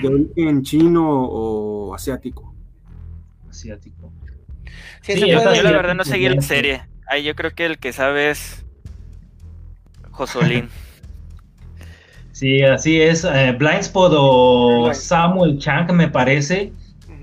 [0.00, 2.54] de origen chino o asiático.
[3.50, 4.12] Asiático.
[5.02, 6.82] Sí, yo, la verdad no seguí la serie.
[7.06, 8.64] Ahí yo creo que el que sabe es
[10.10, 10.68] Josolín.
[12.38, 13.24] Sí, así es.
[13.24, 16.72] Eh, Blindspot o Samuel Chang, me parece,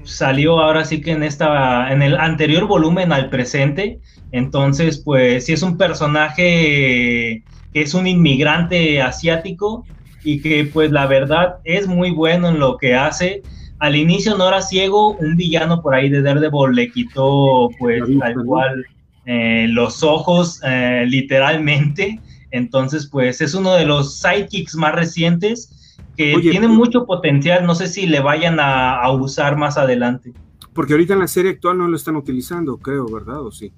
[0.04, 4.02] salió ahora sí que en esta, en el anterior volumen al presente.
[4.34, 9.86] Entonces, pues sí es un personaje que es un inmigrante asiático
[10.22, 13.42] y que pues la verdad es muy bueno en lo que hace
[13.80, 18.36] al inicio no era ciego, un villano por ahí de Daredevil le quitó pues tal
[18.46, 18.86] cual
[19.26, 22.20] eh, los ojos eh, literalmente,
[22.52, 27.88] entonces pues es uno de los sidekicks más recientes que tiene mucho potencial, no sé
[27.88, 30.34] si le vayan a, usar más adelante.
[30.74, 33.42] Porque ahorita en la serie actual no lo están utilizando, creo, ¿verdad?
[33.42, 33.74] ¿O sí?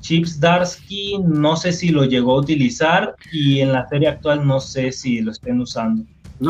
[0.00, 4.60] Chips Darsky no sé si lo llegó a utilizar y en la serie actual no
[4.60, 6.04] sé si lo estén usando.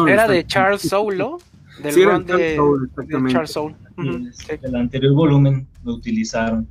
[0.09, 1.39] ¿Era de Charles Solo?
[1.83, 2.57] Del de,
[3.29, 3.75] Charles Soule.
[4.63, 6.69] El anterior volumen lo utilizaron.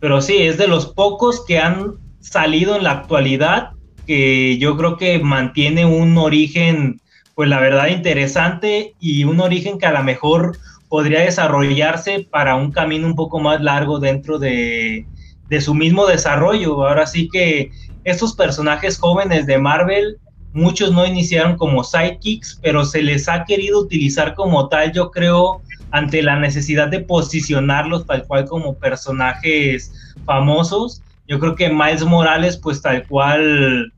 [0.00, 3.70] Pero sí, es de los pocos que han salido en la actualidad
[4.06, 7.00] que yo creo que mantiene un origen,
[7.34, 10.56] pues la verdad interesante y un origen que a lo mejor
[10.88, 15.06] podría desarrollarse para un camino un poco más largo dentro de,
[15.48, 16.86] de su mismo desarrollo.
[16.86, 17.70] Ahora sí que
[18.04, 20.18] estos personajes jóvenes de Marvel
[20.52, 25.62] muchos no iniciaron como sidekicks, pero se les ha querido utilizar como tal, yo creo,
[25.90, 31.02] ante la necesidad de posicionarlos tal cual como personajes famosos.
[31.26, 33.92] Yo creo que Miles Morales, pues tal cual,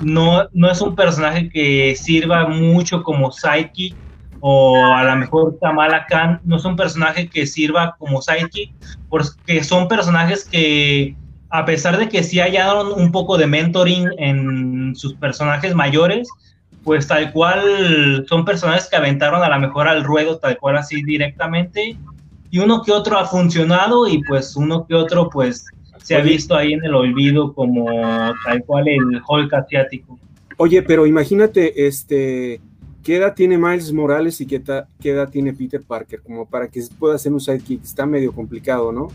[0.00, 3.96] no, no es un personaje que sirva mucho como sidekick,
[4.40, 8.72] o a lo mejor Kamala Khan no es un personaje que sirva como sidekick,
[9.08, 11.16] porque son personajes que
[11.50, 16.28] a pesar de que sí hallaron un poco de mentoring en sus personajes mayores,
[16.84, 21.02] pues tal cual son personajes que aventaron a lo mejor al ruedo, tal cual así
[21.02, 21.96] directamente,
[22.50, 25.66] y uno que otro ha funcionado y pues uno que otro pues
[26.02, 27.86] se ha visto ahí en el olvido como
[28.44, 30.18] tal cual el Hulk asiático.
[30.56, 32.60] Oye, pero imagínate, este,
[33.02, 34.62] ¿qué edad tiene Miles Morales y qué,
[35.00, 36.22] qué edad tiene Peter Parker?
[36.22, 39.08] Como para que pueda hacer un sidekick, está medio complicado, ¿no?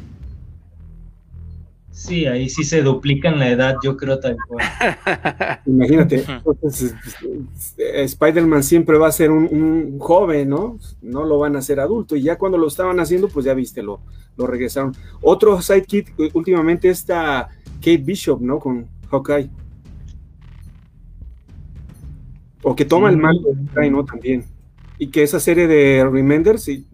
[1.93, 4.65] Sí, ahí sí se duplican la edad, yo creo tal cual.
[5.67, 6.25] Imagínate,
[7.77, 10.79] Spider-Man siempre va a ser un, joven, ¿no?
[11.03, 12.15] No lo van a hacer adulto.
[12.15, 14.01] Y ya cuando lo estaban haciendo, pues ya viste, lo,
[14.35, 14.95] lo regresaron.
[15.21, 18.57] Otro sidekick eh, últimamente está Kate Bishop, ¿no?
[18.57, 19.51] Con Hawkeye.
[22.63, 24.03] O que toma el mando de Hawkeye, ¿no?
[24.03, 24.45] También.
[24.97, 26.87] Y que esa serie de Remender, sí,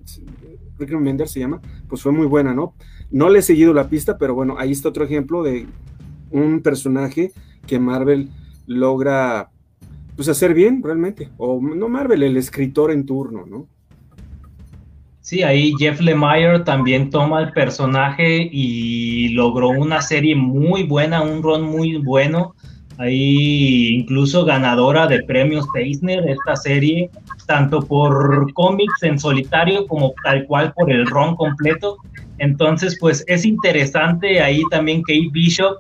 [0.78, 2.74] Remender se llama, pues fue muy buena, ¿no?
[3.12, 5.66] No le he seguido la pista, pero bueno, ahí está otro ejemplo de
[6.32, 7.32] un personaje
[7.66, 8.30] que Marvel
[8.68, 9.50] logra
[10.16, 11.30] pues hacer bien realmente.
[11.38, 13.68] O no Marvel, el escritor en turno, ¿no?
[15.22, 21.44] Sí, ahí Jeff Lemire también toma el personaje y logró una serie muy buena, un
[21.44, 22.56] ron muy bueno.
[22.98, 27.10] Ahí incluso ganadora de premios Eisner, esta serie,
[27.46, 31.98] tanto por cómics en solitario como tal cual por el ron completo.
[32.40, 35.78] Entonces, pues es interesante ahí también Kate Bishop,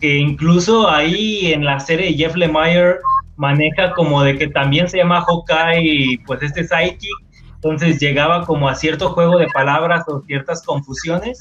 [0.00, 2.96] que incluso ahí en la serie Jeff Lemire
[3.36, 7.10] maneja como de que también se llama Hawkeye, pues este sidekick,
[7.54, 11.38] entonces llegaba como a cierto juego de palabras o ciertas confusiones,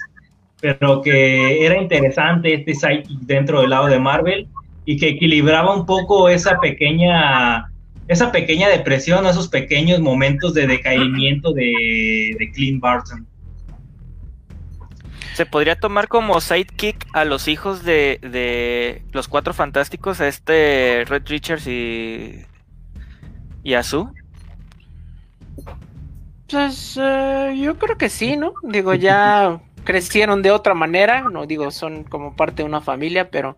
[0.61, 4.47] pero que era interesante este sidekick dentro del lado de Marvel
[4.85, 7.67] y que equilibraba un poco esa pequeña
[8.07, 13.25] esa pequeña depresión, esos pequeños momentos de decaimiento de, de Clint Barton.
[15.33, 21.03] Se podría tomar como sidekick a los hijos de, de los cuatro fantásticos, a este
[21.07, 22.45] Red Richards y,
[23.63, 23.81] y a.
[26.49, 28.53] Pues eh, yo creo que sí, ¿no?
[28.63, 33.57] Digo, ya crecieron de otra manera, no digo, son como parte de una familia, pero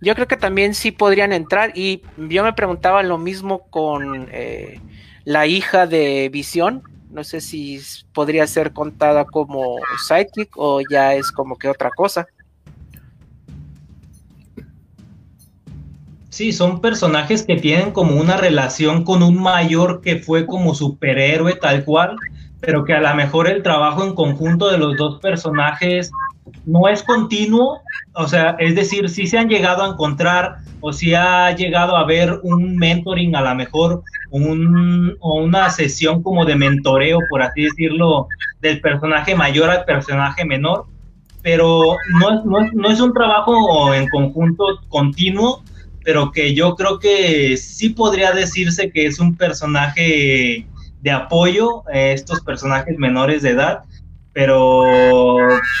[0.00, 1.72] yo creo que también sí podrían entrar.
[1.74, 4.80] Y yo me preguntaba lo mismo con eh,
[5.24, 6.82] la hija de Visión.
[7.12, 7.78] No sé si
[8.14, 12.26] podría ser contada como sidekick o ya es como que otra cosa.
[16.30, 21.54] Sí, son personajes que tienen como una relación con un mayor que fue como superhéroe
[21.56, 22.16] tal cual,
[22.62, 26.10] pero que a lo mejor el trabajo en conjunto de los dos personajes
[26.64, 27.80] no es continuo,
[28.14, 32.00] o sea, es decir, si se han llegado a encontrar o si ha llegado a
[32.00, 37.62] haber un mentoring, a lo mejor un, o una sesión como de mentoreo, por así
[37.62, 38.28] decirlo,
[38.60, 40.86] del personaje mayor al personaje menor,
[41.42, 45.64] pero no, no, no es un trabajo en conjunto continuo,
[46.04, 50.66] pero que yo creo que sí podría decirse que es un personaje
[51.02, 53.82] de apoyo a estos personajes menores de edad,
[54.32, 54.84] pero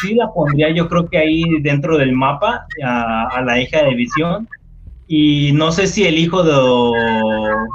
[0.00, 4.48] sí la pondría yo creo que ahí dentro del mapa a, la hija de Visión.
[5.08, 6.52] Y no sé si el hijo de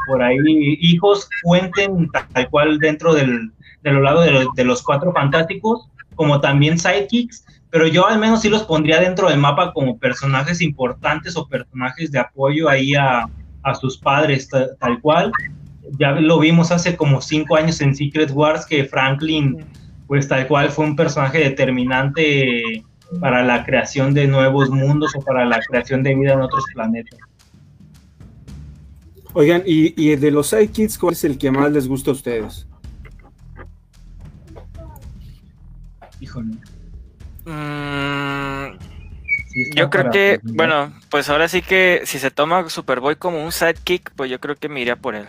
[0.07, 0.37] por ahí,
[0.81, 3.51] hijos cuenten tal cual dentro del,
[3.83, 8.63] de los de, los cuatro fantásticos, como también sidekicks, pero yo al menos sí los
[8.63, 13.27] pondría dentro del mapa como personajes importantes o personajes de apoyo ahí a,
[13.81, 14.47] sus padres,
[14.79, 15.29] tal cual.
[15.91, 19.65] Ya lo vimos hace como cinco años en Secret Wars que Franklin,
[20.07, 22.83] pues tal cual fue un personaje determinante
[23.19, 27.19] para la creación de nuevos mundos o para la creación de vida en otros planetas.
[29.33, 32.67] Oigan, y, y de los sidekicks, ¿cuál es el que más les gusta a ustedes?
[36.19, 36.53] Híjole.
[37.45, 38.77] Mm,
[39.75, 44.11] yo creo que, bueno, pues ahora sí que si se toma Superboy como un sidekick,
[44.15, 45.27] pues yo creo que me iría por él.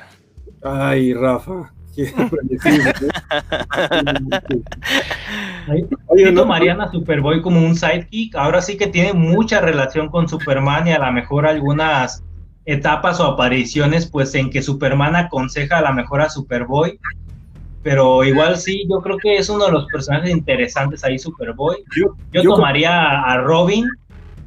[0.62, 1.72] Ay, Rafa.
[6.06, 8.36] Oye, no Mariana Superboy como un sidekick.
[8.36, 12.22] Ahora sí que tiene mucha relación con Superman y a lo mejor algunas
[12.66, 17.00] etapas o apariciones, pues en que Superman aconseja a lo mejor a Superboy
[17.82, 21.76] pero igual sí, yo creo que es uno de los personajes interesantes ahí, Superboy.
[21.96, 23.86] Yo, yo, tomaría a Robin,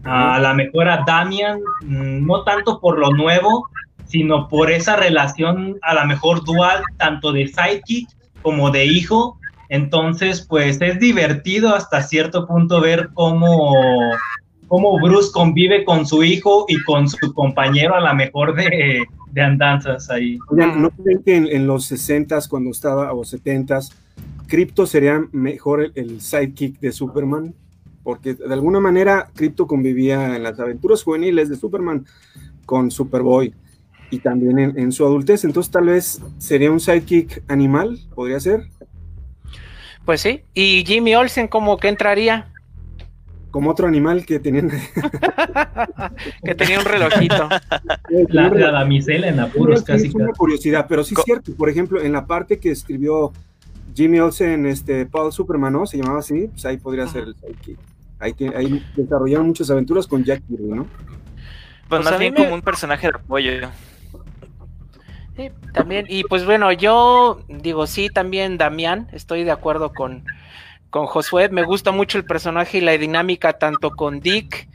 [0.03, 3.69] a la mejor a Damian, mm, no tanto por lo nuevo,
[4.11, 8.09] sino por esa relación a la mejor dual, tanto de sidekick
[8.41, 9.37] como de hijo.
[9.69, 13.73] Entonces, pues es divertido hasta cierto punto ver cómo,
[14.67, 19.41] cómo Bruce convive con su hijo y con su compañero a la mejor de, de
[19.41, 20.37] andanzas ahí.
[20.51, 23.93] ¿no creen que en, los 60 cuando estaba, o 70s,
[24.47, 27.53] Crypto sería mejor el, sidekick de Superman?
[28.03, 32.05] Porque de alguna manera Crypto convivía en las aventuras juveniles de Superman
[32.65, 33.53] con Superboy
[34.11, 38.67] y también en, su adultez, entonces tal vez sería un sidekick animal, podría ser.
[40.05, 42.51] Pues sí, y Jimmy Olsen como que entraría
[43.51, 44.63] como otro animal que tenía
[46.43, 47.49] que tenía un relojito.
[48.29, 50.07] La, damisela en apuros, casi.
[50.07, 51.53] Es una curiosidad, pero sí es cierto.
[51.55, 53.31] Por ejemplo, en la parte que escribió
[53.93, 55.85] Jimmy Olsen, este, Paul Superman, ¿no?
[55.85, 57.77] Se llamaba así, pues ahí podría ser el sidekick.
[58.19, 60.85] Ahí, ahí, desarrollaron muchas aventuras con Jack Kirby, ¿no?
[60.85, 61.09] Pues,
[61.89, 63.51] pues más bien como un personaje de apoyo.
[65.73, 70.25] También, y pues bueno, yo digo, sí, también Damián, estoy de acuerdo con,
[70.89, 71.49] con Josué.
[71.49, 74.67] Me gusta mucho el personaje y la dinámica tanto con Dick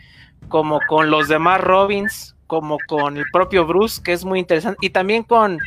[0.48, 4.86] como con los demás Robins, como con el propio Bruce, que es muy interesante.
[4.86, 5.58] Y también con,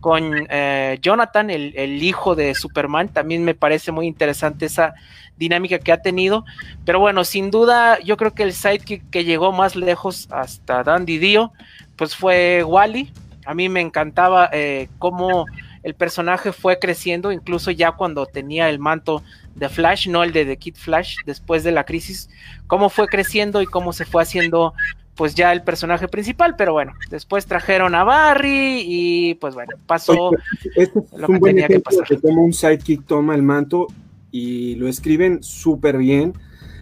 [0.00, 4.94] con eh, Jonathan, el, el, hijo de Superman, también me parece muy interesante esa
[5.36, 6.44] dinámica que ha tenido.
[6.84, 11.18] Pero bueno, sin duda, yo creo que el sidekick que llegó más lejos hasta Dandy
[11.18, 11.52] Dio,
[11.96, 13.12] pues fue Wally.
[13.48, 15.46] A mí me encantaba eh, cómo
[15.82, 19.22] el personaje fue creciendo, incluso ya cuando tenía el manto
[19.54, 22.28] de Flash, no el de The Kid Flash, después de la crisis,
[22.66, 24.74] cómo fue creciendo y cómo se fue haciendo
[25.14, 30.30] pues ya el personaje principal, pero bueno, después trajeron a Barry y pues bueno, pasó
[30.76, 32.06] este lo que tenía que pasar.
[32.20, 33.86] como un sidekick toma el manto
[34.30, 36.34] y lo escriben súper bien,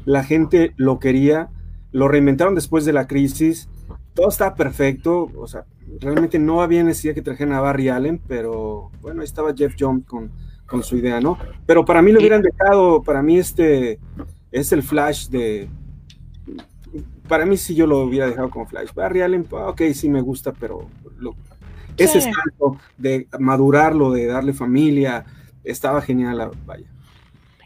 [0.05, 1.49] la gente lo quería,
[1.93, 3.69] lo reinventaron después de la crisis,
[4.14, 5.64] todo está perfecto, o sea,
[6.01, 10.05] realmente no había necesidad que trajeran a Barry Allen, pero bueno, ahí estaba Jeff Jones
[10.07, 10.30] con
[10.66, 11.39] con su idea, ¿no?
[11.64, 13.99] Pero para mí lo hubieran dejado, para mí este
[14.51, 15.68] es el Flash de...
[17.28, 18.93] Para mí sí yo lo hubiera dejado con Flash.
[18.95, 20.89] Barry Allen, ok, sí me gusta, pero
[21.97, 25.24] ese salto de madurarlo, de darle familia,
[25.64, 26.87] estaba genial, vaya.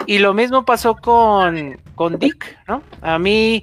[0.06, 2.82] Y lo mismo pasó con, con Dick, ¿no?
[3.02, 3.62] A mí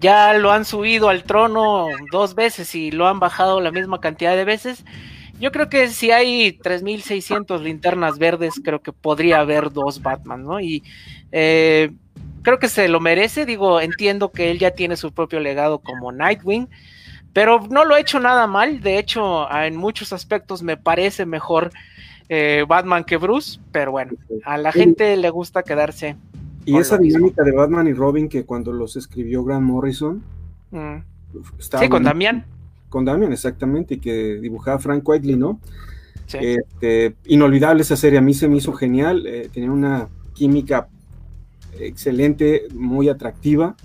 [0.00, 4.36] ya lo han subido al trono dos veces y lo han bajado la misma cantidad
[4.36, 4.84] de veces.
[5.40, 10.60] Yo creo que si hay 3600 linternas verdes, creo que podría haber dos Batman, ¿no?
[10.60, 10.82] Y
[11.32, 11.90] eh,
[12.42, 13.44] creo que se lo merece.
[13.44, 16.68] Digo, entiendo que él ya tiene su propio legado como Nightwing,
[17.32, 18.80] pero no lo ha hecho nada mal.
[18.80, 21.72] De hecho, en muchos aspectos me parece mejor
[22.28, 24.12] eh, Batman que Bruce, pero bueno,
[24.44, 26.16] a la gente le gusta quedarse.
[26.64, 30.22] Y esa dinámica de Batman y Robin que cuando los escribió Grant Morrison.
[30.70, 30.96] Mm.
[31.58, 32.44] Sí, con Damián.
[32.88, 35.60] Con Damián, exactamente, y que dibujaba Frank Whiteley, ¿no?
[36.32, 40.88] Este, inolvidable esa serie, a mí se me hizo genial, eh, tenía una química
[41.78, 43.76] excelente, muy atractiva.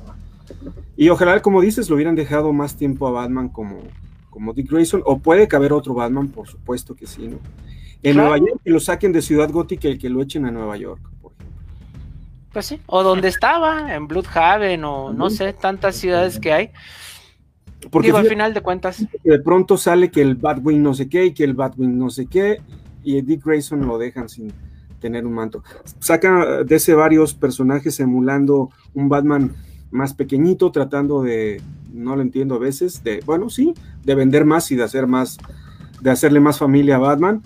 [0.95, 3.81] Y ojalá, como dices, lo hubieran dejado más tiempo a Batman como,
[4.29, 7.37] como Dick Grayson, o puede caber otro Batman, por supuesto que sí, ¿no?
[8.01, 10.77] En Nueva York, que lo saquen de Ciudad Gótica y que lo echen a Nueva
[10.77, 11.01] York.
[12.53, 16.71] Pues sí, o donde estaba, en Bloodhaven, o no sé, tantas ciudades que hay.
[17.91, 19.05] Porque Digo, al final de cuentas.
[19.23, 22.25] De pronto sale que el Batwing no sé qué y que el Batwing no sé
[22.25, 22.61] qué,
[23.03, 24.51] y Dick Grayson lo dejan sin
[24.99, 25.63] tener un manto.
[25.99, 29.55] Saca de ese varios personajes emulando un Batman
[29.91, 31.61] más pequeñito, tratando de,
[31.93, 33.73] no lo entiendo a veces, de, bueno, sí,
[34.03, 35.37] de vender más y de hacer más,
[36.01, 37.41] de hacerle más familia a Batman.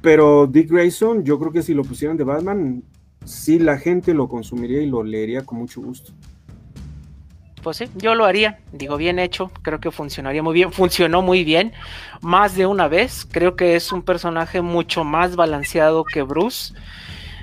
[0.00, 2.82] Pero Dick Grayson, yo creo que si lo pusieran de Batman,
[3.28, 6.12] sí la gente lo consumiría y lo leería con mucho gusto.
[7.62, 11.44] Pues sí, yo lo haría, digo bien hecho, creo que funcionaría muy bien, funcionó muy
[11.44, 11.72] bien,
[12.20, 16.72] más de una vez, creo que es un personaje mucho más balanceado que Bruce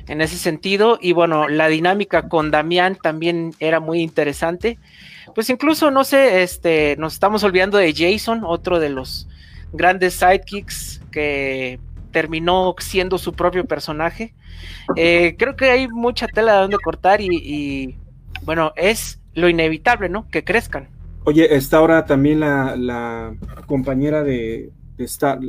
[0.07, 4.79] en ese sentido, y bueno, la dinámica con Damián también era muy interesante,
[5.35, 9.27] pues incluso, no sé, este, nos estamos olvidando de Jason, otro de los
[9.73, 11.79] grandes sidekicks que
[12.15, 14.33] terminó siendo su propio personaje.
[14.95, 17.97] Eh, creo que hay mucha tela de donde cortar y,
[18.43, 20.25] bueno, es lo inevitable, ¿no?
[20.29, 20.87] Que crezcan.
[21.25, 23.35] Oye, está ahora también la,
[23.65, 25.39] compañera de, Star,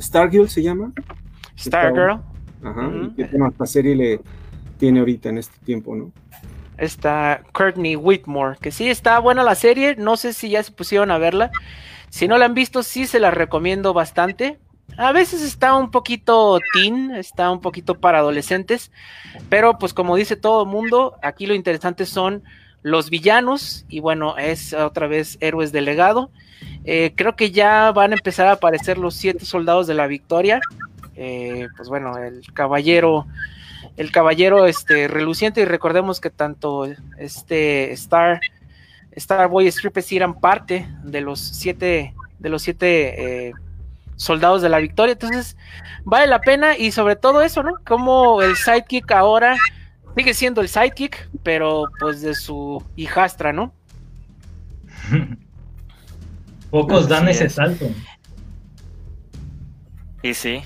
[0.00, 0.90] Stargirl, ¿se llama?
[1.58, 2.22] Stargirl.
[2.62, 4.20] Ajá, y serie le
[4.78, 6.12] tiene ahorita en este tiempo, ¿no?
[6.78, 11.10] Está Courtney Whitmore, que sí está buena la serie, no sé si ya se pusieron
[11.10, 11.50] a verla.
[12.08, 14.58] Si no la han visto, sí se la recomiendo bastante.
[14.96, 18.90] A veces está un poquito teen, está un poquito para adolescentes,
[19.50, 22.42] pero pues como dice todo el mundo, aquí lo interesante son
[22.82, 26.30] los villanos y bueno, es otra vez héroes del legado.
[26.84, 30.60] Eh, creo que ya van a empezar a aparecer los siete soldados de la victoria.
[31.16, 33.26] Eh, pues bueno, el caballero,
[33.96, 36.86] el caballero este reluciente y recordemos que tanto
[37.18, 38.40] este Star,
[39.12, 43.52] Star Boy y Stripes eran parte de los siete, de los siete eh,
[44.16, 45.12] soldados de la victoria.
[45.12, 45.56] Entonces,
[46.04, 47.74] vale la pena y sobre todo eso, ¿no?
[47.86, 49.56] Como el sidekick ahora
[50.16, 53.72] sigue siendo el sidekick, pero pues de su hijastra, ¿no?
[56.70, 57.86] Pocos dan ese salto.
[60.22, 60.62] Y sí.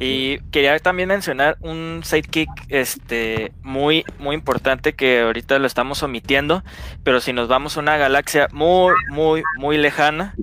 [0.00, 6.62] Y quería también mencionar un sidekick este, muy, muy importante que ahorita lo estamos omitiendo,
[7.02, 10.36] pero si nos vamos a una galaxia muy, muy, muy lejana,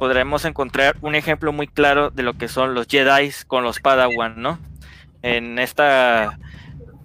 [0.00, 4.40] podremos encontrar un ejemplo muy claro de lo que son los Jedi con los Padawan,
[4.40, 4.58] ¿no?
[5.20, 6.38] En esta,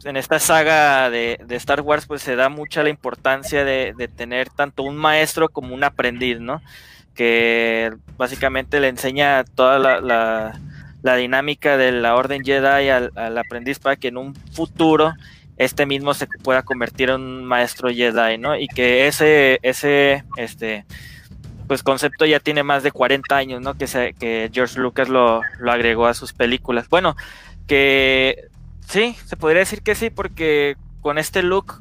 [0.06, 4.50] en esta saga de, Star Wars, pues se da mucha la importancia de, de tener
[4.50, 6.62] tanto un maestro como un aprendiz, ¿no?
[7.16, 10.60] Que básicamente le enseña toda la la
[11.04, 15.14] dinámica de la Orden Jedi al, aprendiz para que en un futuro
[15.58, 18.56] este mismo se pueda convertir en un maestro Jedi, ¿no?
[18.56, 20.86] Y que ese, ese, este,
[21.68, 23.76] pues concepto ya tiene más de 40 años, ¿no?
[23.76, 26.89] Que, se, que George Lucas lo, lo agregó a sus películas.
[26.89, 27.16] Bueno,
[27.68, 28.47] que
[28.88, 31.80] sí, se podría decir que sí, porque con este look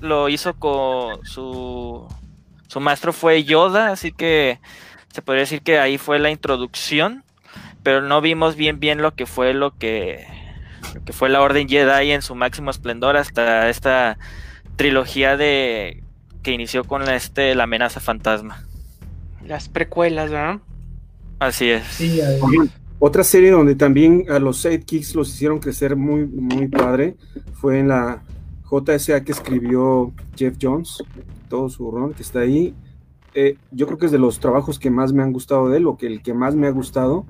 [0.00, 2.06] lo hizo con su,
[2.68, 4.60] su maestro fue Yoda, así que
[5.12, 7.24] se podría decir que ahí fue la introducción
[7.82, 10.26] pero no vimos bien bien lo que fue lo que,
[11.04, 14.18] que fue la Orden Jedi en su máximo esplendor hasta esta
[14.76, 16.02] trilogía de
[16.42, 18.64] que inició con este la amenaza fantasma.
[19.44, 20.60] Las precuelas, ¿verdad?
[21.38, 22.02] Así es.
[23.00, 27.16] Otra serie donde también a los sidekicks los hicieron crecer muy, muy padre
[27.52, 28.22] fue en la
[28.70, 31.02] JSA que escribió Jeff Jones,
[31.48, 32.74] todo su rol que está ahí.
[33.34, 35.86] Eh, yo creo que es de los trabajos que más me han gustado de él,
[35.86, 37.24] o que el que más me ha gustado,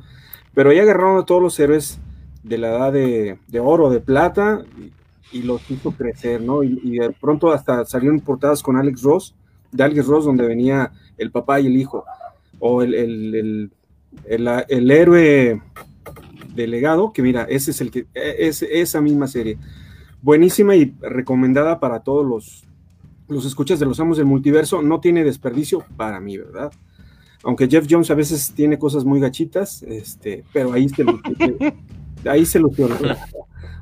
[0.59, 2.01] pero ahí agarraron a todos los héroes
[2.43, 4.65] de la edad de, oro, de plata,
[5.31, 6.65] y, los hizo crecer, ¿no?
[6.65, 9.37] Y, de pronto hasta salieron portadas con Alex Ross,
[9.71, 12.05] de Alex Ross, donde venía el papá y el hijo,
[12.59, 13.71] o el, el,
[14.25, 15.63] el, el héroe
[16.57, 19.59] delegado, que mira, ese es el que, es, esa misma serie.
[20.23, 22.65] buenísima y recomendada para todos los,
[23.29, 24.83] los escuchas de los amos del multiverso.
[24.83, 26.73] No tiene desperdicio para mí, ¿verdad?
[27.45, 31.21] Aunque Jeff Jones a veces tiene cosas muy gachitas, este, pero ahí se lo,
[32.31, 32.71] ahí se lo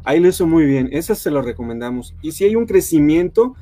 [0.04, 0.88] Ahí lo hizo muy bien.
[0.92, 2.14] Esa se lo recomendamos.
[2.22, 3.56] Y si hay un crecimiento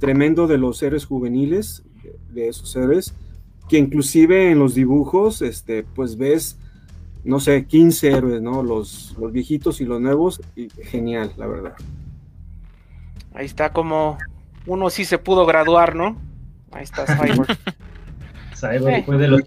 [0.00, 1.84] tremendo de los héroes juveniles,
[2.32, 3.14] de, esos héroes,
[3.68, 6.58] que inclusive en los dibujos, este, pues ves,
[7.22, 8.64] no sé, 15 héroes, ¿no?
[8.64, 11.74] Los, los viejitos y los nuevos, y genial, la verdad.
[13.32, 14.18] Ahí está como
[14.66, 16.16] uno sí se pudo graduar, ¿no?
[16.72, 17.56] Ahí está Cyborg.
[18.58, 19.02] Cyborg eh.
[19.04, 19.42] fue de los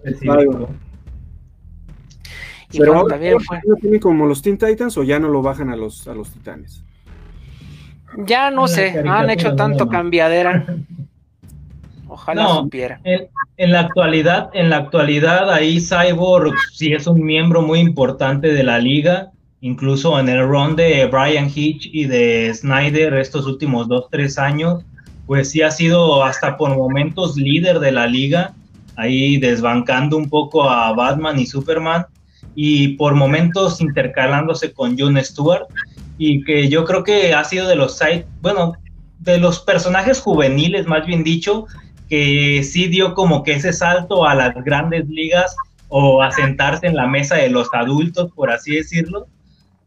[2.70, 3.60] Y Pero ahora, también fue...
[3.80, 6.84] tiene como los Teen Titans o ya no lo bajan a los, a los titanes?
[8.26, 10.66] Ya no sé, han hecho tanto cambiadera.
[12.12, 13.00] Ojalá supiera.
[13.04, 18.62] En, la actualidad, en la actualidad, ahí Cyborg sí es un miembro muy importante de
[18.62, 19.30] la liga.
[19.62, 24.84] Incluso en el run de Brian Hitch y de Snyder estos últimos dos, tres años,
[25.26, 28.54] pues sí ha sido hasta por momentos líder de la liga,
[28.96, 32.06] ahí desbancando un poco a Batman y Superman
[32.54, 35.66] y por momentos intercalándose con Jon Stewart
[36.18, 37.98] y que yo creo que ha sido de los
[38.40, 38.74] bueno,
[39.18, 41.66] de los personajes juveniles, más bien dicho,
[42.08, 45.56] que sí dio como que ese salto a las grandes ligas
[45.88, 49.26] o a sentarse en la mesa de los adultos, por así decirlo.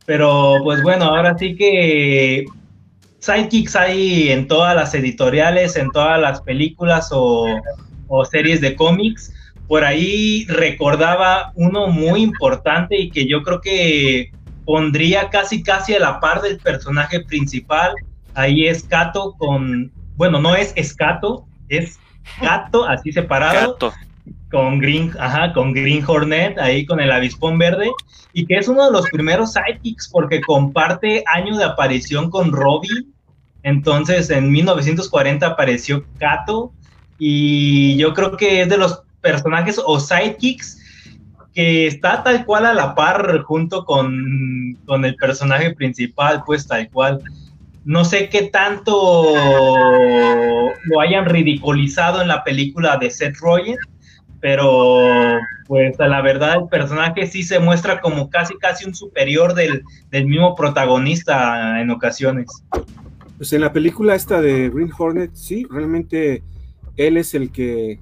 [0.05, 2.45] Pero pues bueno, ahora sí que
[3.19, 7.45] sidekicks hay en todas las editoriales, en todas las películas o,
[8.07, 9.33] o series de cómics.
[9.67, 14.31] Por ahí recordaba uno muy importante y que yo creo que
[14.65, 17.93] pondría casi casi a la par del personaje principal.
[18.33, 21.99] Ahí es Kato con, bueno, no es Escato, es
[22.41, 23.77] Gato, así separado.
[24.51, 27.91] Con Green, ajá, con Green Hornet, ahí con el avispón verde,
[28.31, 33.13] y que es uno de los primeros sidekicks porque comparte año de aparición con Robin.
[33.63, 36.71] Entonces, en 1940 apareció Kato,
[37.17, 40.81] y yo creo que es de los personajes o sidekicks
[41.53, 46.89] que está tal cual a la par junto con, con el personaje principal, pues tal
[46.89, 47.21] cual.
[47.85, 49.33] No sé qué tanto
[50.83, 53.77] lo hayan ridiculizado en la película de Seth Rogen,
[54.41, 59.83] pero pues la verdad el personaje sí se muestra como casi casi un superior del,
[60.11, 62.47] del mismo protagonista en ocasiones.
[63.37, 66.43] Pues en la película esta de Green Hornet, sí, realmente
[66.97, 67.99] él es el que,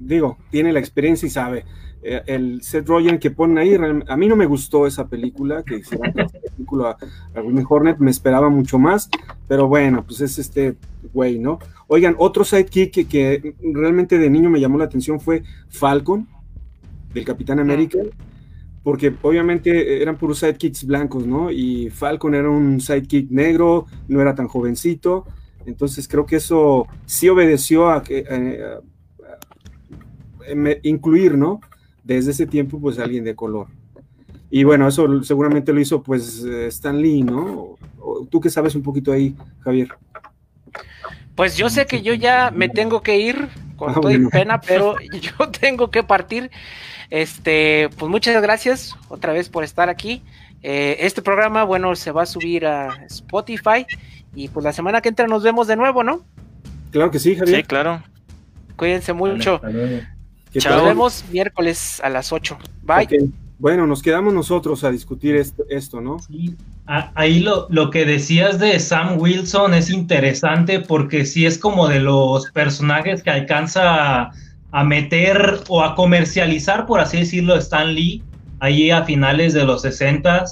[0.00, 1.64] digo, tiene la experiencia y sabe.
[2.02, 3.74] Eh, el Seth Rogen que ponen ahí,
[4.06, 6.96] a mí no me gustó esa película, que hicieron esa película
[7.34, 9.08] a Green Hornet, me esperaba mucho más,
[9.48, 10.76] pero bueno, pues es este
[11.12, 11.58] güey, ¿no?
[11.88, 16.28] Oigan, otro sidekick que, que realmente de niño me llamó la atención fue Falcon,
[17.12, 17.98] del Capitán América,
[18.82, 21.50] porque obviamente eran puros sidekicks blancos, ¿no?
[21.50, 25.26] Y Falcon era un sidekick negro, no era tan jovencito,
[25.66, 28.24] entonces creo que eso sí obedeció a que...
[28.28, 28.80] Eh,
[30.84, 31.60] incluir, ¿no?
[32.06, 33.66] desde ese tiempo, pues alguien de color.
[34.48, 37.74] Y bueno, eso seguramente lo hizo pues Stan Lee, ¿no?
[38.30, 39.88] ¿Tú qué sabes un poquito ahí, Javier?
[41.34, 44.94] Pues yo sé que yo ya me tengo que ir con ah, toda pena, pero
[45.20, 46.50] yo tengo que partir.
[47.10, 50.22] Este, pues muchas gracias otra vez por estar aquí.
[50.62, 53.84] Eh, este programa, bueno, se va a subir a Spotify
[54.36, 56.20] y pues la semana que entra nos vemos de nuevo, ¿no?
[56.92, 57.58] Claro que sí, Javier.
[57.58, 58.02] Sí, claro.
[58.76, 59.60] Cuídense mucho.
[59.64, 62.58] Nos vemos miércoles a las 8.
[62.82, 63.30] Bye.
[63.58, 66.18] Bueno, nos quedamos nosotros a discutir esto, ¿no?
[66.18, 66.54] Sí.
[66.86, 71.98] Ahí lo, lo, que decías de Sam Wilson es interesante porque sí es como de
[71.98, 74.30] los personajes que alcanza
[74.70, 78.22] a, meter o a comercializar, por así decirlo, Stan Lee,
[78.60, 80.44] ahí a finales de los 60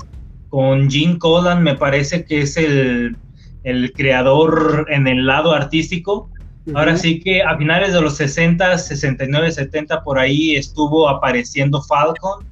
[0.49, 3.17] con Gene Colan, me parece que es el,
[3.65, 6.31] el creador en el lado artístico.
[6.75, 12.47] Ahora sí que a finales de los 60, 69, 70 por ahí estuvo apareciendo Falcon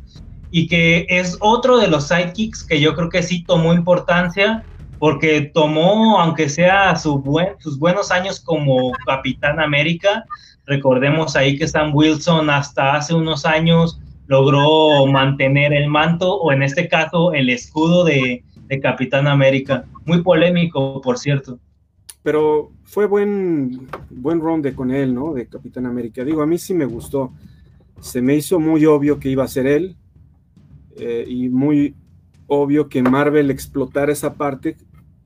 [0.50, 4.64] y que es otro de los sidekicks que yo creo que sí tomó importancia
[4.98, 7.22] porque tomó, aunque sea su
[7.58, 10.24] sus buenos años como Capitán América,
[10.66, 16.62] recordemos ahí que Sam Wilson hasta hace unos años logró mantener el manto o en
[16.62, 19.84] este caso el escudo de, de Capitán América.
[20.06, 21.58] Muy polémico, por cierto.
[22.22, 25.34] Pero fue buen, buen ronde con él, ¿no?
[25.34, 26.24] De Capitán América.
[26.24, 27.32] Digo, a mí sí me gustó.
[28.00, 29.96] Se me hizo muy obvio que iba a ser él
[30.96, 31.94] eh, y muy
[32.46, 34.76] obvio que Marvel explotara esa parte,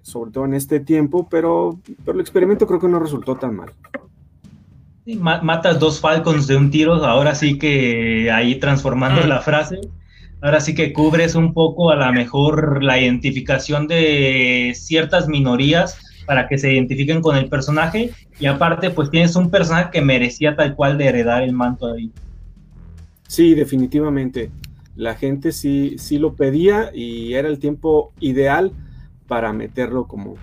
[0.03, 3.73] sobre todo en este tiempo, pero, pero el experimento creo que no resultó tan mal.
[5.43, 9.81] matas dos Falcons de un tiro, ahora sí que ahí transformando la frase.
[10.41, 16.49] Ahora sí que cubres un poco a lo mejor la identificación de ciertas minorías para
[16.49, 20.75] que se identifiquen con el personaje y aparte pues tienes un personaje que merecía tal
[20.75, 22.11] cual de heredar el manto ahí.
[23.29, 24.51] Sí, definitivamente.
[24.95, 28.73] La gente sí, sí lo pedía y era el tiempo ideal
[29.27, 30.35] para meterlo como,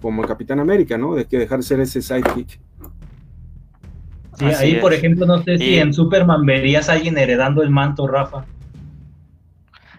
[0.00, 1.14] como Capitán América, ¿no?
[1.14, 2.60] De que dejar de ser ese sidekick.
[4.38, 8.06] Sí, ahí, por ejemplo, no sé si en Superman verías a alguien heredando el manto,
[8.06, 8.46] Rafa.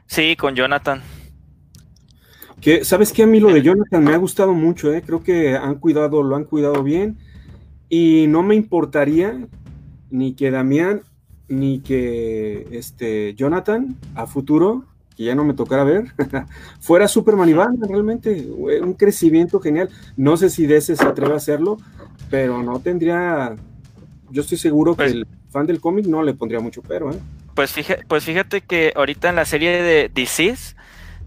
[0.10, 1.02] Sí, con Jonathan.
[2.60, 3.24] Que, ¿Sabes qué?
[3.24, 5.04] A mí lo de Jonathan me ha gustado mucho, ¿eh?
[5.06, 7.18] Creo que han cuidado, lo han cuidado bien.
[7.90, 9.48] Y no me importaría
[10.10, 11.04] ni que Damián
[11.48, 14.86] ni que este Jonathan a futuro,
[15.16, 16.06] que ya no me tocara ver,
[16.80, 18.48] fuera Superman y Batman, realmente.
[18.82, 19.90] Un crecimiento genial.
[20.18, 21.78] No sé si DC se atreve a hacerlo,
[22.32, 23.56] pero no tendría.
[24.32, 27.20] Yo estoy seguro que pues el fan del cómic no le pondría mucho pero, ¿eh?
[27.60, 30.78] Pues fíjate, pues fíjate que ahorita en la serie de Disease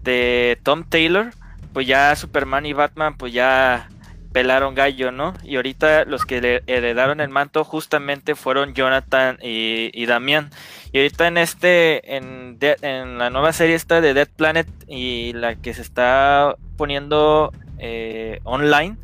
[0.01, 1.29] de Tom Taylor,
[1.73, 3.87] pues ya Superman y Batman pues ya
[4.31, 5.35] pelaron gallo, ¿no?
[5.43, 10.49] Y ahorita los que le heredaron el manto justamente fueron Jonathan y, y Damián.
[10.91, 15.53] Y ahorita en este, en, en, la nueva serie esta de Dead Planet y la
[15.53, 18.97] que se está poniendo eh, online,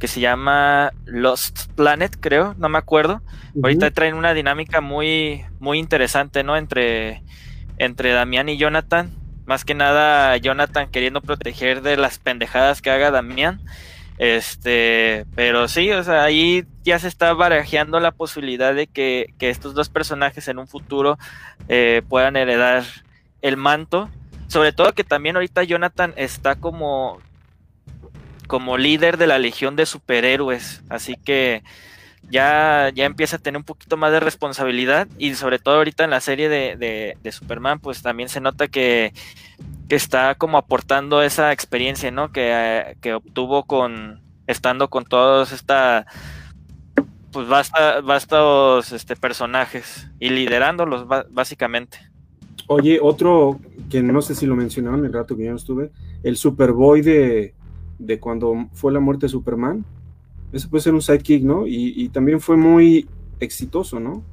[0.00, 3.22] que se llama Lost Planet, creo, no me acuerdo.
[3.62, 6.56] Ahorita traen una dinámica muy, muy interesante, ¿no?
[6.56, 7.22] Entre,
[7.76, 9.10] entre Damián y Jonathan.
[9.44, 13.60] Más que nada, Jonathan queriendo proteger de las pendejadas que haga Damián.
[14.16, 19.74] Este, pero sí, o sea, ahí ya se está barajeando la posibilidad de que, estos
[19.74, 21.18] dos personajes en un futuro
[21.68, 22.84] eh, puedan heredar
[23.42, 24.08] el manto.
[24.46, 27.20] Sobre todo que también ahorita Jonathan está como
[28.50, 30.82] como líder de la legión de superhéroes.
[30.88, 31.62] Así que
[32.28, 35.06] ya, ya empieza a tener un poquito más de responsabilidad.
[35.18, 39.12] Y sobre todo ahorita en la serie de, Superman, pues también se nota que,
[39.88, 42.32] está como aportando esa experiencia, ¿no?
[42.32, 46.06] Que, obtuvo con estando con todos esta
[47.30, 48.02] pues basta,
[48.92, 51.98] este, personajes y liderándolos básicamente.
[52.66, 55.92] Oye, otro que no sé si lo mencionaron el rato que yo no estuve,
[56.24, 57.54] el Superboy de,
[58.00, 59.84] de cuando fue la muerte de Superman.
[60.52, 61.64] Ese puede ser un sidekick, ¿no?
[61.66, 64.24] Y, también fue muy exitoso, ¿no?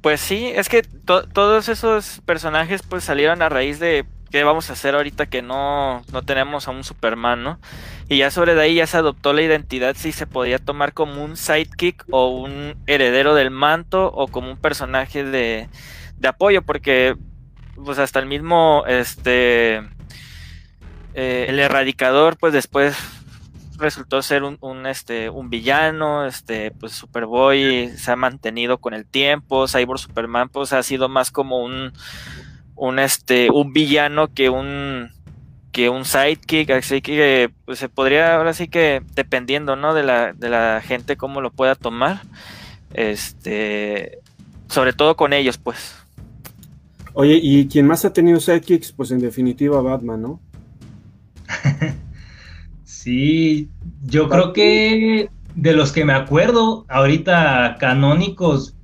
[0.00, 4.72] Pues sí, es que todos esos personajes pues salieron a raíz de qué vamos a
[4.72, 7.60] hacer ahorita que no, no tenemos a un Superman, ¿no?
[8.08, 11.24] Y ya sobre de ahí ya se adoptó la identidad si se podía tomar como
[11.24, 15.68] un sidekick o un heredero del manto o como un personaje de,
[16.18, 17.16] de apoyo, porque
[17.84, 19.82] pues hasta el mismo este
[21.18, 22.94] eh, el erradicador, pues después
[23.78, 29.66] resultó ser un, este, un villano, este, pues Superboy se ha mantenido con el tiempo,
[29.66, 31.92] Cyborg Superman, pues ha sido más como un,
[32.74, 35.10] un, este, un villano que un,
[35.72, 39.94] que un sidekick, así que pues, se podría, ahora sí que dependiendo, ¿no?
[39.94, 42.20] De la, de la gente cómo lo pueda tomar,
[42.92, 44.18] este,
[44.68, 45.96] sobre todo con ellos, pues.
[47.14, 50.40] Oye, y quien más ha tenido sidekicks, pues en definitiva Batman, ¿no?
[52.84, 53.68] sí,
[54.04, 58.76] yo creo que de los que me acuerdo, ahorita canónicos,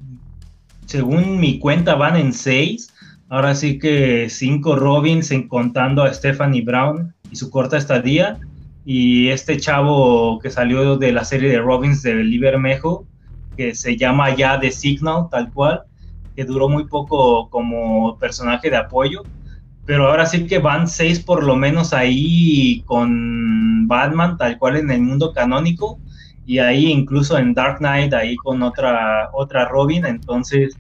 [0.87, 2.93] según mi cuenta, van en seis.
[3.29, 8.39] Ahora sí que cinco Robins en contando a Stephanie Brown y su corta estadía.
[8.85, 13.07] Y este chavo que salió de la serie de Robins de Libermejo,
[13.57, 15.83] que se llama ya The Signal, tal cual,
[16.35, 19.23] que duró muy poco como personaje de apoyo
[19.85, 24.91] pero ahora sí que van seis por lo menos ahí con Batman, tal cual en
[24.91, 25.99] el mundo canónico,
[26.47, 30.77] y ahí incluso en Dark Knight, ahí con otra, otra Robin, entonces,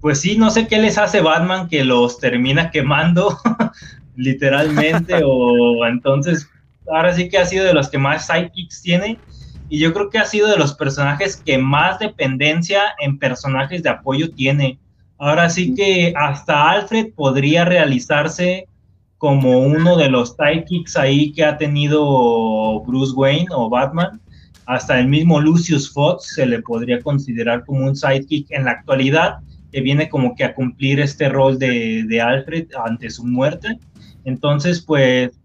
[0.00, 3.38] pues sí, no sé qué les hace Batman que los termina quemando,
[4.16, 6.48] literalmente, o entonces,
[6.92, 9.18] ahora sí que ha sido de los que más sidekicks tiene,
[9.68, 13.90] y yo creo que ha sido de los personajes que más dependencia en personajes de
[13.90, 14.80] apoyo tiene
[15.20, 18.66] Ahora sí que hasta Alfred podría realizarse
[19.18, 24.18] como uno de los sidekicks ahí que ha tenido Bruce Wayne o Batman.
[24.64, 29.40] Hasta el mismo Lucius Fox se le podría considerar como un sidekick en la actualidad,
[29.70, 33.78] que viene como que a cumplir este rol de, de Alfred ante su muerte.
[34.24, 35.38] Entonces, pues,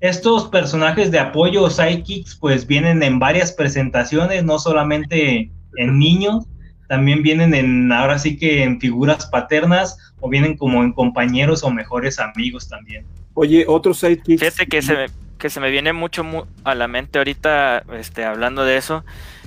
[0.00, 6.46] estos personajes de apoyo o sidekicks, pues vienen en varias presentaciones, no solamente en niños,
[6.88, 11.70] también vienen en, ahora sí que en figuras paternas o vienen como en compañeros o
[11.70, 13.06] mejores amigos también.
[13.34, 14.40] Oye, otros sidekicks.
[14.40, 15.06] Fíjate que se me,
[15.38, 16.24] que se me viene mucho
[16.64, 19.04] a la mente ahorita este, hablando de eso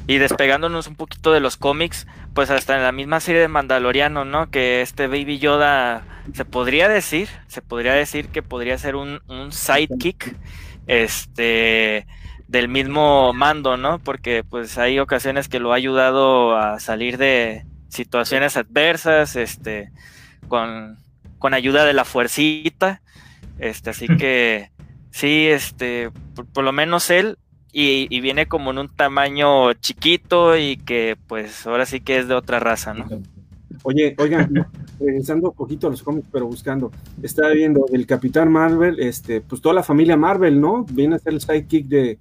[0.08, 4.26] y despegándonos un poquito de los cómics, pues hasta en la misma serie de Mandaloriano,
[4.26, 4.50] ¿no?
[4.50, 9.52] Que este Baby Yoda se podría decir, se podría decir que podría ser un, un
[9.52, 10.36] sidekick,
[10.88, 12.08] este,
[12.52, 14.00] del mismo mando, ¿no?
[14.00, 19.90] Porque pues hay ocasiones que lo ha ayudado a salir de situaciones adversas, este,
[20.50, 20.98] con,
[21.40, 23.02] con ayuda de la fuercita,
[23.58, 24.70] este, así que
[25.12, 26.12] sí, este,
[26.54, 27.38] por lo menos él
[27.72, 32.34] y, viene como en un tamaño chiquito y que pues ahora sí que es de
[32.34, 33.08] otra raza, ¿no?
[33.84, 34.68] Oye, oigan,
[35.00, 36.92] regresando un poquito a los cómics, pero buscando,
[37.24, 40.84] estaba viendo el Capitán Marvel, este, pues toda la familia Marvel, ¿no?
[40.84, 42.20] Viene a ser el sidekick de,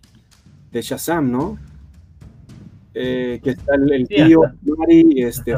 [0.72, 1.58] de Shazam, ¿no?
[2.94, 4.42] Eh, que está el, tío,
[4.78, 5.54] Mari, este,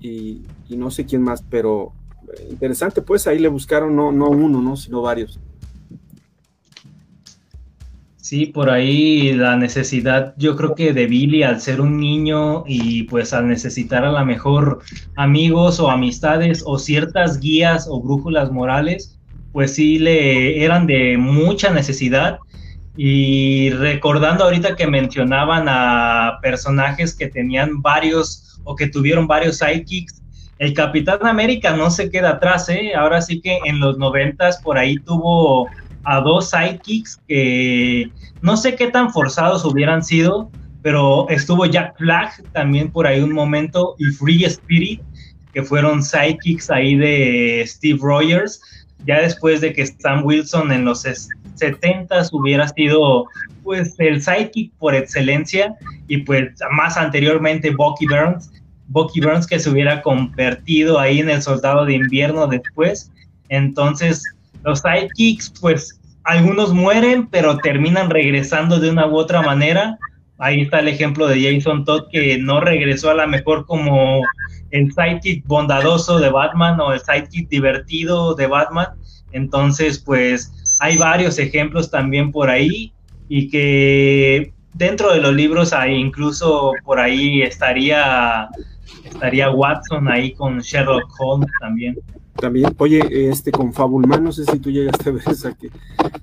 [0.00, 1.92] y, y, no sé quién más, pero
[2.48, 4.76] interesante, pues ahí le buscaron no, no uno, ¿no?
[4.76, 5.38] Sino varios.
[8.32, 13.02] Sí, por ahí la necesidad, yo creo que de Billy al ser un niño y
[13.02, 14.78] pues al necesitar a lo mejor
[15.16, 19.18] amigos o amistades o ciertas guías o brújulas morales,
[19.52, 22.38] pues sí le eran de mucha necesidad.
[22.96, 30.22] Y recordando ahorita que mencionaban a personajes que tenían varios o que tuvieron varios sidekicks,
[30.58, 32.94] el Capitán América no se queda atrás, ¿eh?
[32.94, 35.68] Ahora sí que en los noventas por ahí tuvo
[36.04, 38.10] a dos sidekicks que
[38.42, 40.50] no sé qué tan forzados hubieran sido,
[40.82, 45.00] pero estuvo Jack Flag también por ahí un momento y Free Spirit,
[45.54, 48.60] que fueron sidekicks ahí de Steve Rogers,
[49.06, 51.04] ya después de que Sam Wilson en los
[51.54, 53.26] 70 hubiera sido
[53.62, 55.74] pues el sidekick por excelencia
[56.08, 58.50] y pues más anteriormente Bucky Burns,
[58.88, 63.10] Bucky Burns que se hubiera convertido ahí en el soldado de invierno después.
[63.48, 64.24] Entonces,
[64.64, 69.98] los sidekicks, pues algunos mueren, pero terminan regresando de una u otra manera.
[70.38, 74.22] Ahí está el ejemplo de Jason Todd, que no regresó a la mejor como
[74.70, 78.88] el sidekick bondadoso de Batman o el sidekick divertido de Batman.
[79.32, 80.52] Entonces, pues
[80.82, 82.92] hay varios ejemplos también por ahí
[83.28, 88.48] y que dentro de los libros hay incluso por ahí estaría
[89.04, 91.96] estaría Watson ahí con Sherlock Holmes también.
[92.34, 95.70] También, oye, este con Fabulman, no sé si tú llegaste a ver esa que,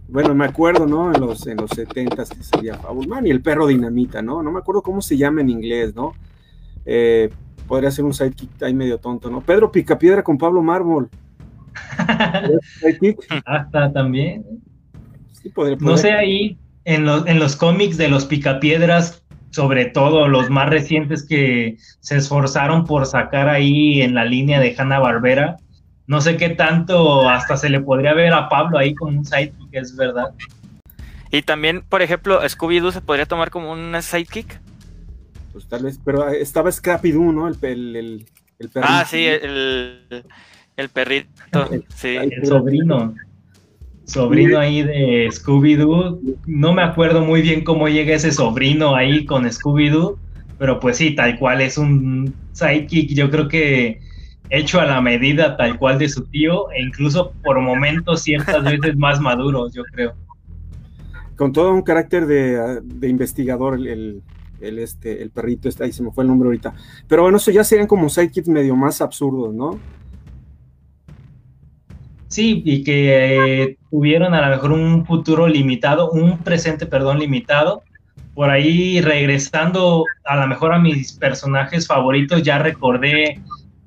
[0.10, 1.14] bueno, me acuerdo, ¿no?
[1.14, 4.43] En los, en los 70 que salía Fabulman y el perro dinamita, ¿no?
[4.43, 6.16] No me acuerdo cómo se llama en inglés, ¿no?
[6.86, 7.30] Eh,
[7.66, 9.39] podría ser un sidekick ahí medio tonto, ¿no?
[9.39, 11.10] Pedro Picapiedra con Pablo Mármol.
[13.45, 14.43] Hasta también.
[15.32, 20.49] Sí, No sé, ahí en los, en los cómics de los Picapiedras, sobre todo los
[20.49, 25.57] más recientes que se esforzaron por sacar ahí en la línea de Hanna Barbera,
[26.07, 29.69] no sé qué tanto hasta se le podría ver a Pablo ahí con un sidekick,
[29.73, 30.34] es verdad.
[31.32, 34.59] Y también, por ejemplo, Scooby-Doo se podría tomar como un sidekick.
[35.53, 37.47] Pues tal vez, pero estaba Scrappy-Doo, ¿no?
[37.47, 38.25] El, el,
[38.57, 38.91] el, perrito.
[38.91, 40.25] Ah, sí, el,
[40.80, 41.69] el perrito.
[41.89, 42.15] sí.
[42.15, 43.13] El sobrino.
[44.05, 46.19] Sobrino ahí de Scooby-Doo.
[46.47, 50.17] No me acuerdo muy bien cómo llega ese sobrino ahí con Scooby-Doo,
[50.57, 53.13] pero pues sí, tal cual es un sidekick.
[53.13, 53.99] Yo creo que
[54.49, 58.97] hecho a la medida tal cual de su tío e incluso por momentos ciertas veces
[58.97, 60.13] más maduro, yo creo.
[61.36, 64.23] Con todo un carácter de, investigador, el,
[64.59, 66.73] este, el perrito está ahí, se me fue el nombre ahorita.
[67.07, 69.80] Pero bueno, eso ya serían como sidekicks medio más absurdos, ¿no?
[72.30, 77.82] Sí, y que eh, tuvieron a lo mejor un futuro limitado, un presente, perdón, limitado.
[78.36, 83.41] Por ahí regresando a lo mejor a mis personajes favoritos, ya recordé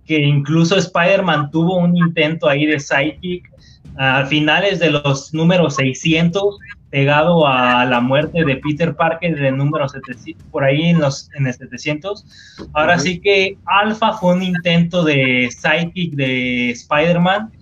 [0.05, 3.49] que incluso Spider-Man tuvo un intento ahí de sidekick
[3.97, 6.59] a finales de los números 600,
[6.91, 11.47] pegado a la muerte de Peter Parker de número 700, por ahí en, los, en
[11.47, 12.59] el 700.
[12.73, 17.53] Ahora sí que Alpha fue un intento de sidekick de Spider-Man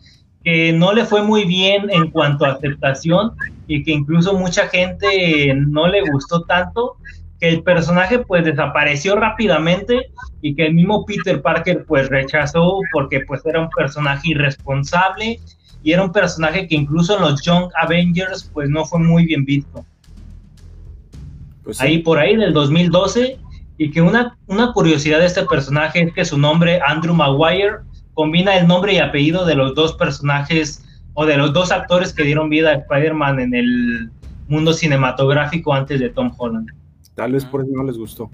[0.44, 3.32] que no le fue muy bien en cuanto a aceptación
[3.66, 6.96] y que incluso mucha gente no le gustó tanto
[7.38, 10.10] que el personaje pues desapareció rápidamente
[10.42, 15.40] y que el mismo Peter Parker pues rechazó porque pues era un personaje irresponsable
[15.82, 19.44] y era un personaje que incluso en los Young Avengers pues no fue muy bien
[19.44, 19.84] visto.
[21.64, 23.38] Pues ahí por ahí del 2012
[23.78, 27.76] y que una, una curiosidad de este personaje es que su nombre Andrew Maguire
[28.14, 30.84] combina el nombre y apellido de los dos personajes
[31.14, 34.10] o de los dos actores que dieron vida a Spider-Man en el
[34.48, 36.68] mundo cinematográfico antes de Tom Holland.
[37.14, 38.30] Tal vez por eso no les gustó.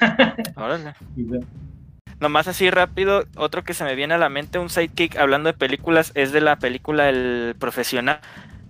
[2.20, 5.56] Nomás así rápido, otro que se me viene a la mente, un sidekick hablando de
[5.56, 8.20] películas, es de la película El Profesional.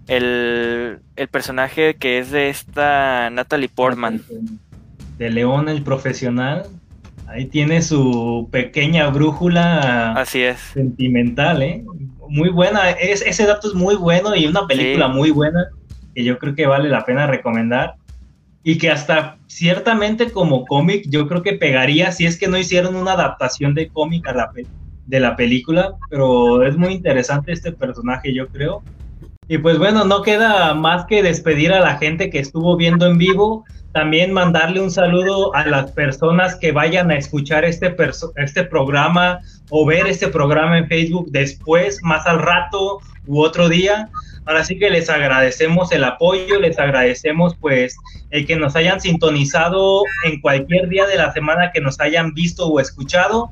[0.06, 1.00] El,
[1.30, 4.22] personaje que es de esta Natalie Portman.
[5.18, 6.66] De León el Profesional.
[7.28, 10.58] Ahí tiene su pequeña brújula Así es.
[10.58, 11.84] sentimental, ¿eh?
[12.28, 15.66] Muy buena, es, ese dato es muy bueno y una película muy buena
[16.14, 17.96] que yo creo que vale la pena recomendar
[18.62, 22.96] y que hasta ciertamente como cómic yo creo que pegaría si es que no hicieron
[22.96, 24.50] una adaptación de cómic a la
[25.06, 28.82] de la película, pero es muy interesante este personaje yo creo.
[29.48, 33.18] Y pues bueno, no queda más que despedir a la gente que estuvo viendo en
[33.18, 37.96] vivo también mandarle un saludo a las personas que vayan a escuchar este,
[38.36, 39.40] este programa
[39.70, 44.08] o ver este programa en Facebook después, más al rato u otro día.
[44.44, 47.96] Ahora sí que les agradecemos el apoyo, les agradecemos pues
[48.30, 52.68] el que nos hayan sintonizado en cualquier día de la semana que nos hayan visto
[52.68, 53.50] o escuchado.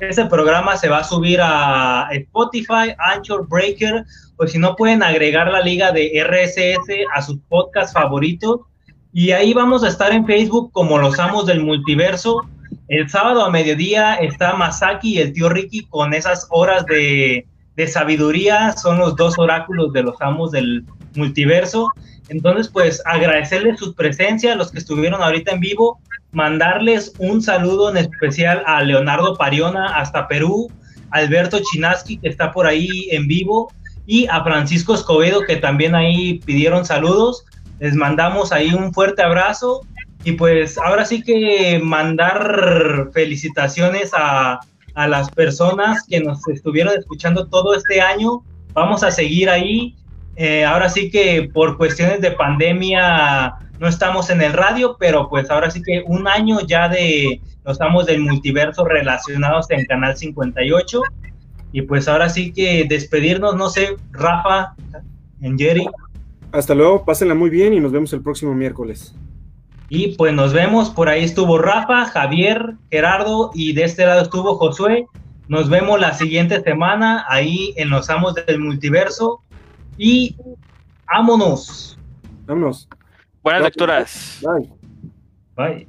[0.00, 4.04] Este programa se va a subir a Spotify, Anchor Breaker,
[4.36, 8.60] o si no pueden agregar la liga de RSS a sus podcasts favoritos
[9.12, 12.42] y ahí vamos a estar en Facebook como los amos del multiverso.
[12.88, 17.46] El sábado a mediodía está Masaki y el tío Ricky con esas horas de,
[17.86, 18.74] sabiduría.
[18.76, 20.84] Son los dos oráculos de los amos del
[21.14, 21.88] multiverso.
[22.28, 25.98] Entonces, pues agradecerles su presencia, los que estuvieron ahorita en vivo,
[26.32, 30.70] mandarles un saludo en especial a Leonardo Pariona hasta Perú,
[31.10, 33.72] Alberto Chinaski que está por ahí en vivo
[34.06, 37.44] y a Francisco Escobedo que también ahí pidieron saludos.
[37.78, 39.82] Les mandamos ahí un fuerte abrazo
[40.24, 44.60] y pues ahora sí que mandar felicitaciones a,
[44.96, 48.42] las personas que nos estuvieron escuchando todo este año.
[48.72, 49.94] Vamos a seguir ahí.
[50.34, 55.50] Eh, ahora sí que por cuestiones de pandemia no estamos en el radio, pero pues
[55.50, 61.02] ahora sí que un año ya de los estamos del multiverso relacionados en Canal 58.
[61.70, 64.74] Y pues ahora sí que despedirnos, no sé, Rafa,
[65.42, 65.86] en Jerry.
[66.50, 69.14] Hasta luego, pásenla muy bien y nos vemos el próximo miércoles.
[69.90, 74.56] Y pues nos vemos, por ahí estuvo Rafa, Javier, Gerardo y de este lado estuvo
[74.56, 75.06] Josué.
[75.48, 79.40] Nos vemos la siguiente semana ahí en los Amos del Multiverso
[79.96, 80.36] y
[81.06, 81.98] vámonos.
[82.46, 82.88] Vámonos.
[83.48, 84.38] Buenas lecturas.
[84.42, 84.68] Bye.
[85.56, 85.88] Bye.